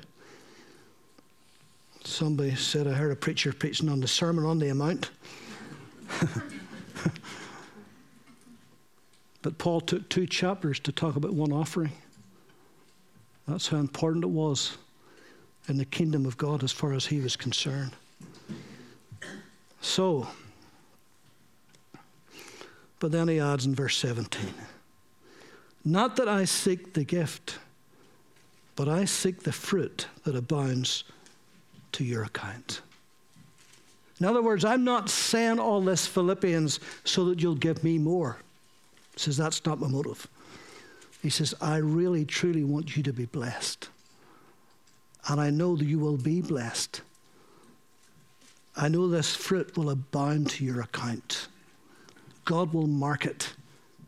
Somebody 2.02 2.54
said, 2.56 2.86
I 2.86 2.92
heard 2.92 3.12
a 3.12 3.16
preacher 3.16 3.52
preaching 3.52 3.90
on 3.90 4.00
the 4.00 4.08
Sermon 4.08 4.46
on 4.46 4.58
the 4.58 4.72
Mount. 4.72 5.10
but 9.42 9.58
Paul 9.58 9.82
took 9.82 10.08
two 10.08 10.26
chapters 10.26 10.80
to 10.80 10.90
talk 10.90 11.16
about 11.16 11.34
one 11.34 11.52
offering. 11.52 11.92
That's 13.46 13.68
how 13.68 13.76
important 13.76 14.24
it 14.24 14.30
was 14.30 14.78
in 15.68 15.76
the 15.76 15.84
kingdom 15.84 16.24
of 16.24 16.38
God 16.38 16.64
as 16.64 16.72
far 16.72 16.94
as 16.94 17.04
he 17.04 17.20
was 17.20 17.36
concerned. 17.36 17.92
So, 19.82 20.26
but 22.98 23.12
then 23.12 23.28
he 23.28 23.38
adds 23.40 23.66
in 23.66 23.74
verse 23.74 23.98
17 23.98 24.54
Not 25.88 26.16
that 26.16 26.28
I 26.28 26.44
seek 26.44 26.92
the 26.92 27.02
gift, 27.02 27.58
but 28.76 28.90
I 28.90 29.06
seek 29.06 29.42
the 29.42 29.52
fruit 29.52 30.06
that 30.24 30.36
abounds 30.36 31.04
to 31.92 32.04
your 32.04 32.24
account. 32.24 32.82
In 34.20 34.26
other 34.26 34.42
words, 34.42 34.66
I'm 34.66 34.84
not 34.84 35.08
saying 35.08 35.58
all 35.58 35.80
this, 35.80 36.06
Philippians, 36.06 36.78
so 37.04 37.24
that 37.24 37.40
you'll 37.40 37.54
give 37.54 37.82
me 37.82 37.96
more. 37.96 38.36
He 39.14 39.20
says, 39.20 39.38
that's 39.38 39.64
not 39.64 39.80
my 39.80 39.88
motive. 39.88 40.28
He 41.22 41.30
says, 41.30 41.54
I 41.58 41.78
really, 41.78 42.26
truly 42.26 42.64
want 42.64 42.94
you 42.94 43.02
to 43.04 43.12
be 43.14 43.24
blessed. 43.24 43.88
And 45.26 45.40
I 45.40 45.48
know 45.48 45.74
that 45.74 45.86
you 45.86 45.98
will 45.98 46.18
be 46.18 46.42
blessed. 46.42 47.00
I 48.76 48.88
know 48.88 49.08
this 49.08 49.34
fruit 49.34 49.74
will 49.74 49.88
abound 49.88 50.50
to 50.50 50.66
your 50.66 50.82
account. 50.82 51.48
God 52.44 52.74
will 52.74 52.86
mark 52.86 53.24
it, 53.24 53.54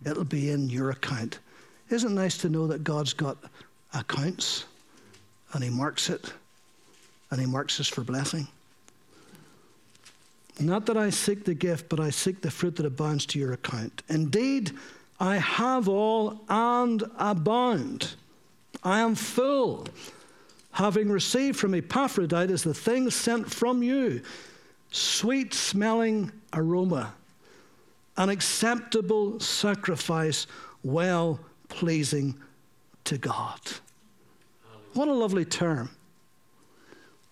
it'll 0.04 0.24
be 0.24 0.50
in 0.50 0.68
your 0.68 0.90
account. 0.90 1.38
Isn't 1.90 2.12
it 2.12 2.14
nice 2.14 2.38
to 2.38 2.48
know 2.48 2.66
that 2.68 2.84
God's 2.84 3.12
got 3.12 3.36
accounts 3.92 4.64
and 5.52 5.62
He 5.62 5.70
marks 5.70 6.08
it? 6.08 6.32
and 7.30 7.40
he 7.40 7.46
marks 7.46 7.80
us 7.80 7.88
for 7.88 8.02
blessing. 8.02 8.46
Not 10.58 10.86
that 10.86 10.96
I 10.96 11.10
seek 11.10 11.44
the 11.44 11.54
gift, 11.54 11.88
but 11.88 12.00
I 12.00 12.10
seek 12.10 12.42
the 12.42 12.50
fruit 12.50 12.76
that 12.76 12.86
abounds 12.86 13.24
to 13.26 13.38
your 13.38 13.52
account. 13.52 14.02
Indeed, 14.08 14.72
I 15.18 15.36
have 15.36 15.88
all 15.88 16.40
and 16.48 17.02
abound. 17.18 18.14
I 18.82 19.00
am 19.00 19.14
full, 19.14 19.86
having 20.72 21.10
received 21.10 21.58
from 21.58 21.74
Epaphroditus 21.74 22.62
the 22.62 22.74
things 22.74 23.14
sent 23.14 23.50
from 23.50 23.82
you 23.82 24.22
sweet 24.92 25.54
smelling 25.54 26.32
aroma, 26.52 27.14
an 28.16 28.28
acceptable 28.28 29.38
sacrifice, 29.38 30.46
well 30.82 31.38
pleasing 31.70 32.34
to 33.04 33.16
God. 33.16 33.60
What 34.92 35.08
a 35.08 35.12
lovely 35.12 35.44
term. 35.44 35.88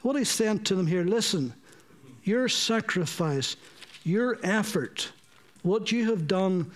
What 0.02 0.16
he's 0.16 0.30
saying 0.30 0.64
to 0.64 0.74
them 0.74 0.86
here 0.86 1.04
listen, 1.04 1.52
your 2.24 2.48
sacrifice, 2.48 3.56
your 4.04 4.38
effort, 4.42 5.12
what 5.62 5.92
you 5.92 6.10
have 6.10 6.26
done 6.26 6.70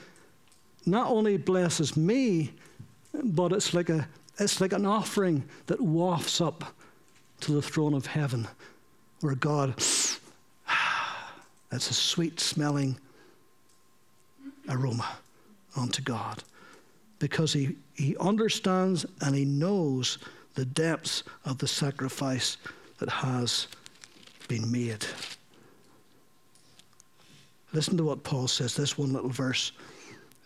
not 0.85 1.09
only 1.09 1.37
blesses 1.37 1.96
me, 1.96 2.53
but 3.14 3.53
it's 3.53 3.72
like, 3.72 3.88
a, 3.88 4.07
it's 4.38 4.61
like 4.61 4.72
an 4.72 4.85
offering 4.85 5.44
that 5.66 5.81
wafts 5.81 6.40
up 6.40 6.75
to 7.40 7.53
the 7.53 7.62
throne 7.62 7.94
of 7.94 8.07
heaven 8.07 8.48
where 9.20 9.37
God, 9.37 9.75
it's 11.72 11.90
a 11.90 11.94
sweet 11.94 12.40
smelling 12.40 12.98
aroma 14.68 15.09
unto 15.77 16.03
God 16.03 16.42
because 17.23 17.53
he, 17.53 17.77
he 17.95 18.17
understands 18.19 19.07
and 19.21 19.37
he 19.37 19.45
knows 19.45 20.19
the 20.55 20.65
depths 20.65 21.23
of 21.45 21.57
the 21.57 21.69
sacrifice 21.69 22.57
that 22.99 23.09
has 23.09 23.69
been 24.49 24.71
made. 24.71 25.07
Listen 27.73 27.97
to 27.97 28.03
what 28.03 28.25
Paul 28.25 28.49
says, 28.49 28.75
this 28.75 28.99
one 28.99 29.13
little 29.13 29.31
verse, 29.31 29.71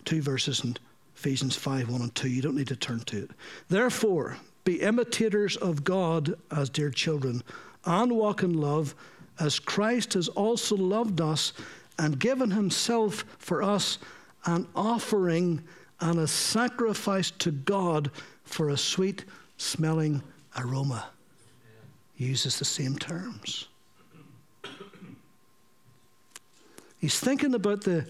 two 0.04 0.20
verses 0.20 0.64
in 0.64 0.76
Ephesians 1.16 1.56
5 1.56 1.88
1 1.88 2.02
and 2.02 2.14
2. 2.14 2.28
You 2.28 2.42
don't 2.42 2.54
need 2.54 2.68
to 2.68 2.76
turn 2.76 3.00
to 3.00 3.24
it. 3.24 3.30
Therefore, 3.70 4.36
be 4.64 4.82
imitators 4.82 5.56
of 5.56 5.82
God 5.82 6.34
as 6.54 6.68
dear 6.68 6.90
children, 6.90 7.42
and 7.86 8.12
walk 8.12 8.42
in 8.42 8.52
love, 8.52 8.94
as 9.40 9.58
Christ 9.58 10.12
has 10.12 10.28
also 10.28 10.76
loved 10.76 11.22
us 11.22 11.54
and 11.98 12.18
given 12.18 12.50
himself 12.50 13.24
for 13.38 13.62
us, 13.62 13.98
an 14.44 14.68
offering 14.76 15.64
and 16.00 16.18
a 16.18 16.26
sacrifice 16.26 17.30
to 17.30 17.50
God 17.50 18.10
for 18.44 18.70
a 18.70 18.76
sweet 18.76 19.24
smelling 19.56 20.22
aroma 20.58 21.06
uses 22.16 22.58
the 22.58 22.64
same 22.64 22.96
terms. 22.96 23.68
He's 26.98 27.20
thinking 27.20 27.54
about 27.54 27.82
the, 27.82 28.06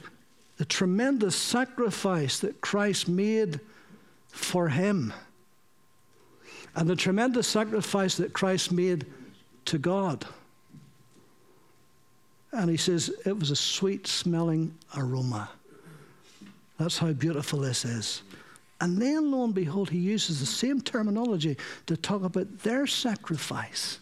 the 0.58 0.64
tremendous 0.64 1.34
sacrifice 1.36 2.38
that 2.40 2.60
Christ 2.60 3.08
made 3.08 3.60
for 4.28 4.68
him 4.68 5.12
and 6.76 6.88
the 6.88 6.94
tremendous 6.94 7.48
sacrifice 7.48 8.16
that 8.16 8.34
Christ 8.34 8.70
made 8.70 9.06
to 9.64 9.78
God. 9.78 10.26
And 12.52 12.70
he 12.70 12.76
says 12.76 13.10
it 13.24 13.36
was 13.36 13.50
a 13.50 13.56
sweet 13.56 14.06
smelling 14.06 14.74
aroma. 14.96 15.48
That's 16.78 16.98
how 16.98 17.12
beautiful 17.12 17.60
this 17.60 17.84
is. 17.84 18.22
And 18.80 19.00
then, 19.00 19.30
lo 19.30 19.44
and 19.44 19.54
behold, 19.54 19.88
he 19.88 19.98
uses 19.98 20.40
the 20.40 20.46
same 20.46 20.80
terminology 20.80 21.56
to 21.86 21.96
talk 21.96 22.22
about 22.22 22.58
their 22.58 22.86
sacrifice, 22.86 24.00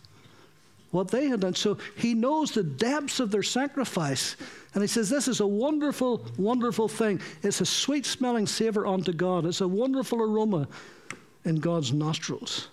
what 0.90 1.08
they 1.08 1.28
had 1.28 1.40
done. 1.40 1.54
So 1.54 1.78
he 1.96 2.14
knows 2.14 2.50
the 2.50 2.64
depths 2.64 3.20
of 3.20 3.30
their 3.30 3.44
sacrifice. 3.44 4.36
And 4.74 4.82
he 4.82 4.88
says, 4.88 5.08
This 5.08 5.28
is 5.28 5.38
a 5.38 5.46
wonderful, 5.46 6.26
wonderful 6.36 6.88
thing. 6.88 7.20
It's 7.42 7.60
a 7.60 7.66
sweet 7.66 8.04
smelling 8.04 8.46
savor 8.46 8.84
unto 8.86 9.12
God, 9.12 9.46
it's 9.46 9.60
a 9.60 9.68
wonderful 9.68 10.20
aroma 10.20 10.66
in 11.44 11.56
God's 11.56 11.92
nostrils. 11.92 12.68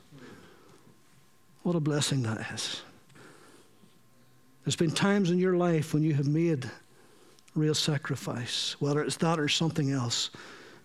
What 1.63 1.75
a 1.75 1.79
blessing 1.79 2.23
that 2.23 2.51
is. 2.51 2.81
There's 4.65 4.75
been 4.75 4.91
times 4.91 5.29
in 5.29 5.37
your 5.37 5.57
life 5.57 5.93
when 5.93 6.01
you 6.03 6.13
have 6.15 6.27
made 6.27 6.69
real 7.55 7.75
sacrifice, 7.75 8.75
whether 8.79 9.03
it's 9.03 9.17
that 9.17 9.39
or 9.39 9.47
something 9.47 9.91
else. 9.91 10.29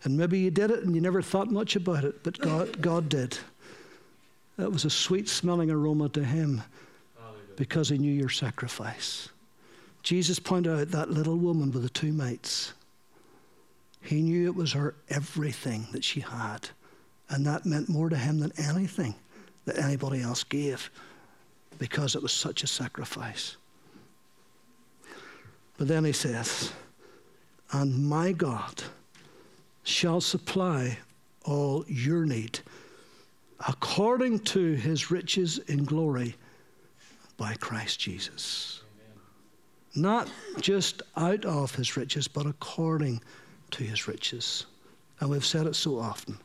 And 0.05 0.17
maybe 0.17 0.39
you 0.39 0.51
did 0.51 0.71
it 0.71 0.85
and 0.85 0.95
you 0.95 1.01
never 1.01 1.23
thought 1.23 1.51
much 1.51 1.77
about 1.77 2.05
it, 2.05 2.23
but 2.23 2.39
God, 2.39 2.81
God 2.81 3.09
did. 3.09 3.39
it 4.59 4.71
was 4.71 4.85
a 4.85 4.91
sweet 4.91 5.29
smelling 5.29 5.71
aroma 5.71 6.09
to 6.11 6.25
him 6.25 6.63
because 7.57 7.89
he 7.89 7.99
knew 7.99 8.13
your 8.13 8.29
sacrifice. 8.29 9.29
Jesus 10.03 10.39
pointed 10.39 10.79
out 10.79 10.91
that 10.93 11.11
little 11.11 11.37
woman 11.37 11.73
with 11.73 11.83
the 11.83 11.89
two 11.89 12.13
mates. 12.13 12.73
He 14.01 14.23
knew 14.23 14.47
it 14.47 14.55
was 14.55 14.73
her 14.73 14.95
everything 15.09 15.89
that 15.93 16.05
she 16.05 16.21
had. 16.21 16.69
And 17.29 17.45
that 17.47 17.67
meant 17.67 17.89
more 17.89 18.09
to 18.09 18.17
him 18.17 18.39
than 18.39 18.53
anything 18.57 19.15
that 19.65 19.79
anybody 19.79 20.23
else 20.23 20.45
gave 20.45 20.91
because 21.79 22.15
it 22.15 22.23
was 22.23 22.33
such 22.33 22.63
a 22.63 22.69
sacrifice. 22.69 23.57
But 25.79 25.89
then 25.89 26.05
he 26.05 26.13
says, 26.13 26.73
And 27.73 28.07
my 28.09 28.33
God 28.33 28.83
shall 29.83 30.21
supply 30.21 30.99
all 31.45 31.85
your 31.87 32.25
need 32.25 32.61
according 33.69 34.41
to 34.41 34.75
his 34.75 35.11
riches 35.11 35.59
in 35.59 35.85
glory 35.85 36.35
by 37.37 37.55
Christ 37.55 37.99
Jesus. 38.01 38.83
Amen. 39.95 40.03
Not 40.03 40.31
just 40.61 41.03
out 41.17 41.45
of 41.45 41.75
his 41.75 41.97
riches, 41.97 42.29
but 42.29 42.47
according 42.47 43.23
to 43.73 43.85
his 43.85 44.09
riches. 44.09 44.67
And 45.21 45.31
we've 45.31 45.45
said 45.45 45.67
it 45.67 45.75
so 45.75 45.99
often. 45.99 46.39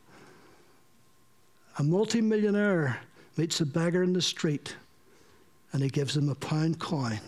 A 1.78 1.84
multimillionaire 1.84 3.00
meets 3.38 3.62
a 3.62 3.66
beggar 3.66 4.04
in 4.04 4.14
the 4.14 4.22
street 4.22 4.76
and 5.74 5.82
he 5.82 5.90
gives 5.90 6.16
him 6.16 6.30
a 6.30 6.36
pound 6.36 6.80
coin. 6.80 7.20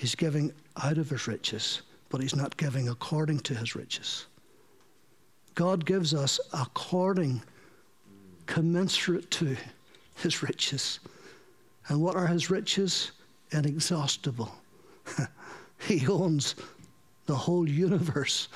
He's 0.00 0.14
giving 0.14 0.50
out 0.82 0.96
of 0.96 1.10
his 1.10 1.26
riches, 1.26 1.82
but 2.08 2.22
he's 2.22 2.34
not 2.34 2.56
giving 2.56 2.88
according 2.88 3.40
to 3.40 3.54
his 3.54 3.76
riches. 3.76 4.24
God 5.54 5.84
gives 5.84 6.14
us 6.14 6.40
according, 6.54 7.42
commensurate 8.46 9.30
to 9.32 9.58
his 10.14 10.42
riches. 10.42 11.00
And 11.88 12.00
what 12.00 12.16
are 12.16 12.26
his 12.26 12.48
riches? 12.48 13.12
Inexhaustible. 13.52 14.50
he 15.86 16.06
owns 16.06 16.54
the 17.26 17.36
whole 17.36 17.68
universe 17.68 18.48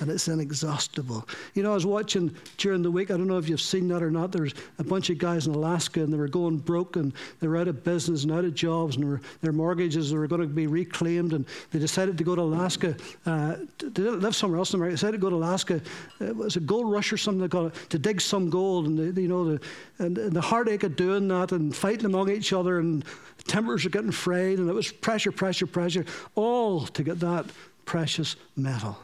and 0.00 0.10
it's 0.10 0.28
inexhaustible. 0.28 1.28
You 1.54 1.62
know, 1.62 1.72
I 1.72 1.74
was 1.74 1.86
watching 1.86 2.34
during 2.58 2.82
the 2.82 2.90
week, 2.90 3.10
I 3.10 3.16
don't 3.16 3.26
know 3.26 3.38
if 3.38 3.48
you've 3.48 3.60
seen 3.60 3.88
that 3.88 4.02
or 4.02 4.10
not, 4.10 4.32
there's 4.32 4.54
a 4.78 4.84
bunch 4.84 5.10
of 5.10 5.18
guys 5.18 5.46
in 5.46 5.54
Alaska 5.54 6.02
and 6.02 6.12
they 6.12 6.16
were 6.16 6.28
going 6.28 6.58
broke 6.58 6.96
and 6.96 7.12
they 7.40 7.48
were 7.48 7.56
out 7.56 7.68
of 7.68 7.84
business 7.84 8.24
and 8.24 8.32
out 8.32 8.44
of 8.44 8.54
jobs 8.54 8.96
and 8.96 9.20
their 9.40 9.52
mortgages 9.52 10.12
were 10.12 10.26
going 10.26 10.40
to 10.40 10.46
be 10.46 10.66
reclaimed 10.66 11.32
and 11.32 11.46
they 11.70 11.78
decided 11.78 12.18
to 12.18 12.24
go 12.24 12.34
to 12.34 12.42
Alaska. 12.42 12.96
Uh, 13.26 13.56
they 13.78 13.88
didn't 13.90 14.20
live 14.20 14.34
somewhere 14.34 14.58
else 14.58 14.72
in 14.72 14.80
America. 14.80 14.92
They 14.92 14.96
decided 14.96 15.20
to 15.20 15.22
go 15.22 15.30
to 15.30 15.36
Alaska. 15.36 15.80
It 16.20 16.36
was 16.36 16.56
a 16.56 16.60
gold 16.60 16.90
rush 16.90 17.12
or 17.12 17.16
something 17.16 17.40
they 17.40 17.48
call 17.48 17.66
it, 17.66 17.74
to 17.90 17.98
dig 17.98 18.20
some 18.20 18.50
gold. 18.50 18.86
And, 18.86 19.16
they, 19.16 19.22
you 19.22 19.28
know, 19.28 19.44
the, 19.44 19.60
and, 19.98 20.18
and 20.18 20.32
the 20.32 20.40
heartache 20.40 20.82
of 20.82 20.96
doing 20.96 21.28
that 21.28 21.52
and 21.52 21.74
fighting 21.74 22.06
among 22.06 22.30
each 22.30 22.52
other 22.52 22.78
and 22.78 23.04
timbers 23.44 23.84
are 23.84 23.90
getting 23.90 24.12
frayed 24.12 24.58
and 24.58 24.68
it 24.68 24.72
was 24.72 24.90
pressure, 24.90 25.32
pressure, 25.32 25.66
pressure, 25.66 26.04
all 26.34 26.86
to 26.86 27.02
get 27.02 27.20
that 27.20 27.46
precious 27.84 28.36
metal. 28.56 28.98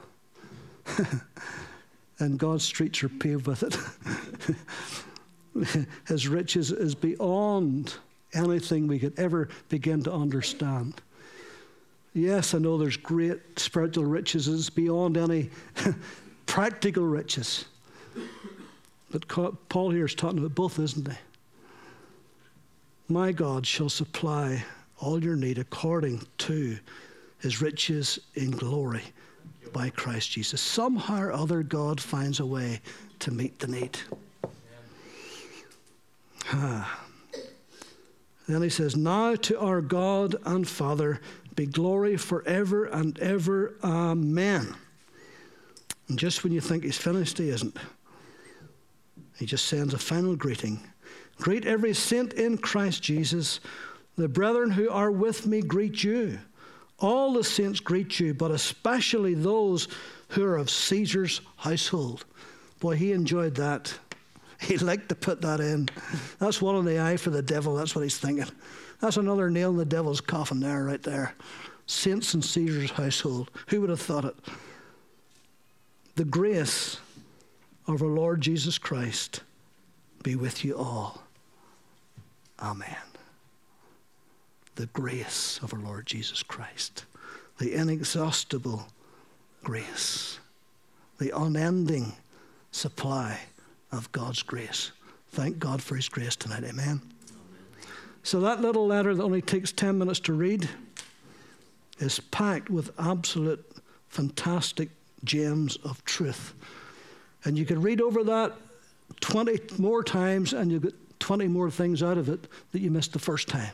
and 2.18 2.38
God's 2.38 2.64
streets 2.64 3.03
are 3.03 3.09
paved 3.09 3.46
with 3.46 3.62
it. 3.62 3.77
His 6.07 6.29
riches 6.29 6.70
is 6.70 6.94
beyond 6.94 7.94
anything 8.35 8.87
we 8.87 8.98
could 8.98 9.18
ever 9.18 9.48
begin 9.68 10.03
to 10.05 10.12
understand. 10.12 11.01
Yes, 12.14 12.55
I 12.55 12.59
know 12.59 12.79
there's 12.79 12.96
great 12.96 13.59
spiritual 13.59 14.05
riches, 14.05 14.48
it's 14.48 14.70
beyond 14.70 15.16
any 15.16 15.51
practical 16.46 17.05
riches. 17.05 17.64
But 19.11 19.27
Paul 19.68 19.90
here 19.90 20.05
is 20.05 20.14
talking 20.14 20.38
about 20.38 20.55
both, 20.55 20.79
isn't 20.79 21.11
he? 21.11 21.18
My 23.09 23.33
God 23.33 23.66
shall 23.66 23.88
supply 23.88 24.62
all 25.01 25.22
your 25.22 25.37
need 25.37 25.59
according 25.59 26.27
to 26.38 26.79
his 27.38 27.62
riches 27.62 28.18
in 28.35 28.51
glory 28.51 29.03
by 29.72 29.90
Christ 29.90 30.31
Jesus. 30.31 30.61
Somehow 30.61 31.20
or 31.20 31.33
other, 31.33 31.62
God 31.62 32.00
finds 32.00 32.40
a 32.40 32.46
way 32.46 32.81
to 33.20 33.31
meet 33.31 33.59
the 33.59 33.68
need. 33.68 33.98
Ah. 36.52 37.04
Then 38.48 38.62
he 38.62 38.70
says, 38.70 38.96
Now 38.96 39.35
to 39.35 39.61
our 39.61 39.83
God 39.83 40.37
and 40.46 40.66
Father 40.66 41.20
be 41.54 41.66
glory 41.66 42.16
forever 42.16 42.87
and 42.87 43.18
ever. 43.18 43.74
Amen. 43.83 44.74
And 46.09 46.18
just 46.18 46.42
when 46.42 46.52
you 46.52 46.61
think 46.61 46.85
he's 46.85 46.96
finished, 46.96 47.37
he 47.37 47.50
isn't. 47.50 47.76
He 49.38 49.44
just 49.44 49.66
sends 49.66 49.92
a 49.92 49.98
final 49.98 50.35
greeting. 50.35 50.81
Greet 51.37 51.66
every 51.66 51.94
saint 51.94 52.33
in 52.33 52.59
Christ 52.59 53.02
Jesus. 53.02 53.61
The 54.16 54.28
brethren 54.28 54.70
who 54.70 54.88
are 54.90 55.11
with 55.11 55.46
me 55.46 55.61
greet 55.61 56.02
you. 56.02 56.38
All 57.00 57.32
the 57.32 57.44
saints 57.44 57.80
greet 57.80 58.18
you, 58.18 58.34
but 58.34 58.50
especially 58.50 59.34
those 59.34 59.88
who 60.28 60.44
are 60.44 60.56
of 60.56 60.68
Caesar's 60.68 61.40
household. 61.56 62.24
Boy, 62.80 62.96
he 62.96 63.12
enjoyed 63.12 63.54
that. 63.56 63.96
He 64.61 64.76
liked 64.76 65.08
to 65.11 65.14
put 65.14 65.40
that 65.42 65.61
in. 65.61 65.88
That's 66.40 66.61
one 66.61 66.74
in 66.74 66.84
the 66.84 66.98
eye 67.00 67.16
for 67.16 67.30
the 67.30 67.42
devil. 67.42 67.76
That's 67.76 67.94
what 67.94 68.02
he's 68.02 68.18
thinking. 68.18 68.48
That's 69.00 69.16
another 69.16 69.50
nail 69.50 69.70
in 69.70 69.76
the 69.76 69.84
devil's 69.84 70.20
coffin 70.20 70.58
there, 70.58 70.82
right 70.82 71.00
there. 71.00 71.37
Saints 71.87 72.34
in 72.34 72.42
Caesar's 72.42 72.90
household. 72.90 73.52
Who 73.68 73.80
would 73.80 73.90
have 73.90 74.00
thought 74.00 74.24
it? 74.24 74.34
The 76.16 76.24
grace 76.24 76.98
of 77.87 78.02
our 78.02 78.08
Lord 78.08 78.40
Jesus 78.40 78.78
Christ 78.78 79.42
be 80.24 80.34
with 80.34 80.64
you 80.64 80.76
all. 80.76 81.22
Amen 82.58 83.08
the 84.79 84.87
grace 84.87 85.59
of 85.61 85.75
our 85.75 85.81
Lord 85.81 86.07
Jesus 86.07 86.45
Christ, 86.45 87.05
the 87.59 87.75
inexhaustible 87.75 88.87
grace, 89.64 90.38
the 91.19 91.37
unending 91.37 92.12
supply 92.71 93.41
of 93.91 94.11
God's 94.12 94.45
grace. 94.45 94.93
Thank 95.31 95.59
God 95.59 95.83
for 95.83 95.97
His 95.97 96.09
grace 96.09 96.37
tonight. 96.37 96.62
Amen. 96.62 96.71
Amen. 96.79 97.01
So, 98.23 98.38
that 98.38 98.61
little 98.61 98.87
letter 98.87 99.17
that 99.17 99.23
only 99.23 99.43
takes 99.43 99.73
10 99.73 99.99
minutes 99.99 100.21
to 100.21 100.33
read 100.33 100.69
is 101.99 102.21
packed 102.21 102.71
with 102.71 102.93
absolute 103.01 103.67
fantastic 104.09 104.91
gems 105.25 105.77
of 105.83 106.05
truth. 106.05 106.55
And 107.45 107.59
you 107.59 107.67
can 107.67 107.83
read 107.83 108.01
over 108.01 108.23
that 108.23 108.55
20 109.23 109.59
more 109.79 110.05
times 110.05 110.53
and 110.53 110.71
you 110.71 110.79
get 110.79 110.95
20 111.19 111.49
more 111.49 111.69
things 111.69 112.01
out 112.01 112.17
of 112.17 112.29
it 112.29 112.47
that 112.71 112.81
you 112.81 112.93
missed 112.93 113.12
the 113.12 113.19
first 113.19 113.49
time. 113.49 113.73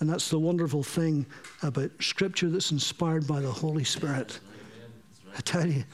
And 0.00 0.08
that's 0.08 0.30
the 0.30 0.38
wonderful 0.38 0.82
thing 0.82 1.26
about 1.62 1.90
Scripture 2.00 2.48
that's 2.48 2.72
inspired 2.72 3.26
by 3.26 3.40
the 3.40 3.50
Holy 3.50 3.84
Spirit. 3.84 4.40
I 5.36 5.40
tell 5.42 5.66
you, 5.66 5.84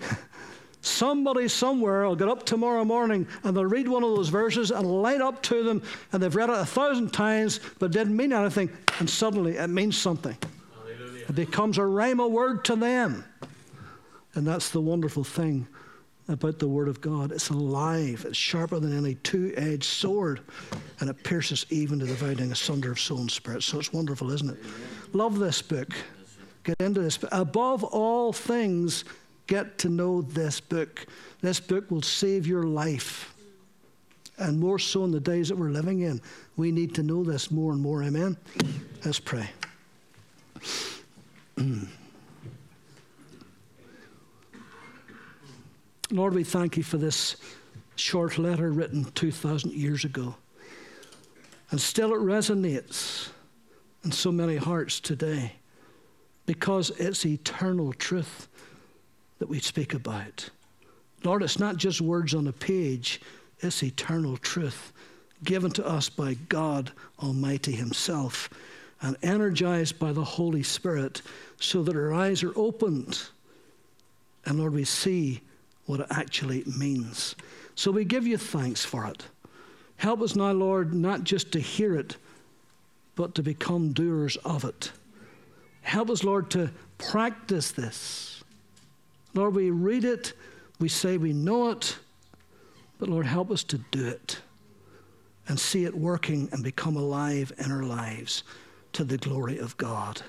somebody 0.80 1.46
somewhere 1.46 2.06
will 2.06 2.16
get 2.16 2.28
up 2.28 2.44
tomorrow 2.44 2.84
morning 2.84 3.26
and 3.44 3.56
they'll 3.56 3.64
read 3.64 3.86
one 3.86 4.02
of 4.02 4.10
those 4.16 4.28
verses 4.28 4.72
and 4.72 4.86
light 5.02 5.20
up 5.20 5.42
to 5.44 5.62
them, 5.62 5.82
and 6.12 6.22
they've 6.22 6.34
read 6.34 6.50
it 6.50 6.58
a 6.58 6.66
thousand 6.66 7.12
times 7.12 7.60
but 7.78 7.92
didn't 7.92 8.16
mean 8.16 8.32
anything, 8.32 8.68
and 8.98 9.08
suddenly 9.08 9.56
it 9.56 9.68
means 9.68 9.96
something. 9.96 10.36
Hallelujah. 10.74 11.26
It 11.28 11.34
becomes 11.36 11.78
a 11.78 11.82
rhema 11.82 12.28
word 12.28 12.64
to 12.66 12.76
them. 12.76 13.24
And 14.34 14.46
that's 14.46 14.70
the 14.70 14.80
wonderful 14.80 15.24
thing 15.24 15.68
about 16.28 16.58
the 16.58 16.68
Word 16.68 16.88
of 16.88 17.00
God. 17.00 17.32
It's 17.32 17.50
alive, 17.50 18.24
it's 18.26 18.36
sharper 18.36 18.78
than 18.78 18.96
any 18.96 19.16
two 19.16 19.52
edged 19.56 19.84
sword, 19.84 20.40
and 21.00 21.10
it 21.10 21.22
pierces 21.24 21.66
even 21.70 21.98
to 22.00 22.06
dividing 22.06 22.52
asunder 22.52 22.92
of 22.92 23.00
soul 23.00 23.18
and 23.18 23.30
spirit. 23.30 23.62
So 23.62 23.78
it's 23.78 23.92
wonderful, 23.92 24.30
isn't 24.30 24.50
it? 24.50 24.58
Love 25.12 25.38
this 25.38 25.60
book. 25.60 25.88
Get 26.64 26.76
into 26.80 27.00
this. 27.00 27.18
Above 27.32 27.82
all 27.84 28.32
things, 28.32 29.04
get 29.46 29.78
to 29.78 29.88
know 29.88 30.22
this 30.22 30.60
book. 30.60 31.06
This 31.40 31.58
book 31.58 31.90
will 31.90 32.02
save 32.02 32.46
your 32.46 32.64
life. 32.64 33.34
And 34.38 34.58
more 34.58 34.78
so 34.78 35.04
in 35.04 35.10
the 35.10 35.20
days 35.20 35.48
that 35.48 35.58
we're 35.58 35.70
living 35.70 36.00
in. 36.00 36.20
We 36.56 36.72
need 36.72 36.94
to 36.94 37.02
know 37.02 37.22
this 37.22 37.50
more 37.50 37.72
and 37.72 37.80
more. 37.80 38.02
Amen? 38.02 38.36
Let's 39.04 39.20
pray. 39.20 39.48
Lord, 46.12 46.34
we 46.34 46.44
thank 46.44 46.76
you 46.76 46.82
for 46.82 46.98
this 46.98 47.36
short 47.96 48.36
letter 48.36 48.70
written 48.70 49.04
2,000 49.12 49.72
years 49.72 50.04
ago. 50.04 50.34
And 51.70 51.80
still 51.80 52.12
it 52.12 52.20
resonates 52.20 53.30
in 54.04 54.12
so 54.12 54.30
many 54.30 54.56
hearts 54.56 55.00
today 55.00 55.54
because 56.44 56.90
it's 56.98 57.24
eternal 57.24 57.94
truth 57.94 58.48
that 59.38 59.48
we 59.48 59.58
speak 59.58 59.94
about. 59.94 60.50
Lord, 61.24 61.42
it's 61.42 61.58
not 61.58 61.78
just 61.78 62.02
words 62.02 62.34
on 62.34 62.46
a 62.46 62.52
page, 62.52 63.22
it's 63.60 63.82
eternal 63.82 64.36
truth 64.36 64.92
given 65.44 65.70
to 65.70 65.86
us 65.86 66.10
by 66.10 66.34
God 66.34 66.92
Almighty 67.22 67.72
Himself 67.72 68.50
and 69.00 69.16
energized 69.22 69.98
by 69.98 70.12
the 70.12 70.22
Holy 70.22 70.62
Spirit 70.62 71.22
so 71.58 71.82
that 71.82 71.96
our 71.96 72.12
eyes 72.12 72.42
are 72.42 72.52
opened. 72.54 73.22
And 74.44 74.58
Lord, 74.58 74.74
we 74.74 74.84
see 74.84 75.40
what 75.92 76.00
it 76.00 76.06
actually 76.08 76.64
means. 76.64 77.36
So 77.74 77.90
we 77.90 78.06
give 78.06 78.26
you 78.26 78.38
thanks 78.38 78.82
for 78.82 79.04
it. 79.04 79.26
Help 79.96 80.22
us 80.22 80.34
now, 80.34 80.50
Lord, 80.50 80.94
not 80.94 81.22
just 81.22 81.52
to 81.52 81.60
hear 81.60 81.94
it, 81.94 82.16
but 83.14 83.34
to 83.34 83.42
become 83.42 83.92
doers 83.92 84.36
of 84.36 84.64
it. 84.64 84.90
Help 85.82 86.08
us, 86.08 86.24
Lord, 86.24 86.50
to 86.52 86.70
practice 86.96 87.72
this. 87.72 88.42
Lord, 89.34 89.54
we 89.54 89.68
read 89.68 90.06
it, 90.06 90.32
we 90.80 90.88
say 90.88 91.18
we 91.18 91.34
know 91.34 91.68
it, 91.68 91.98
but 92.98 93.10
Lord, 93.10 93.26
help 93.26 93.50
us 93.50 93.62
to 93.64 93.76
do 93.90 94.08
it 94.08 94.40
and 95.46 95.60
see 95.60 95.84
it 95.84 95.94
working 95.94 96.48
and 96.52 96.64
become 96.64 96.96
alive 96.96 97.52
in 97.58 97.70
our 97.70 97.82
lives 97.82 98.44
to 98.92 99.04
the 99.04 99.18
glory 99.18 99.58
of 99.58 99.76
God. 99.76 100.22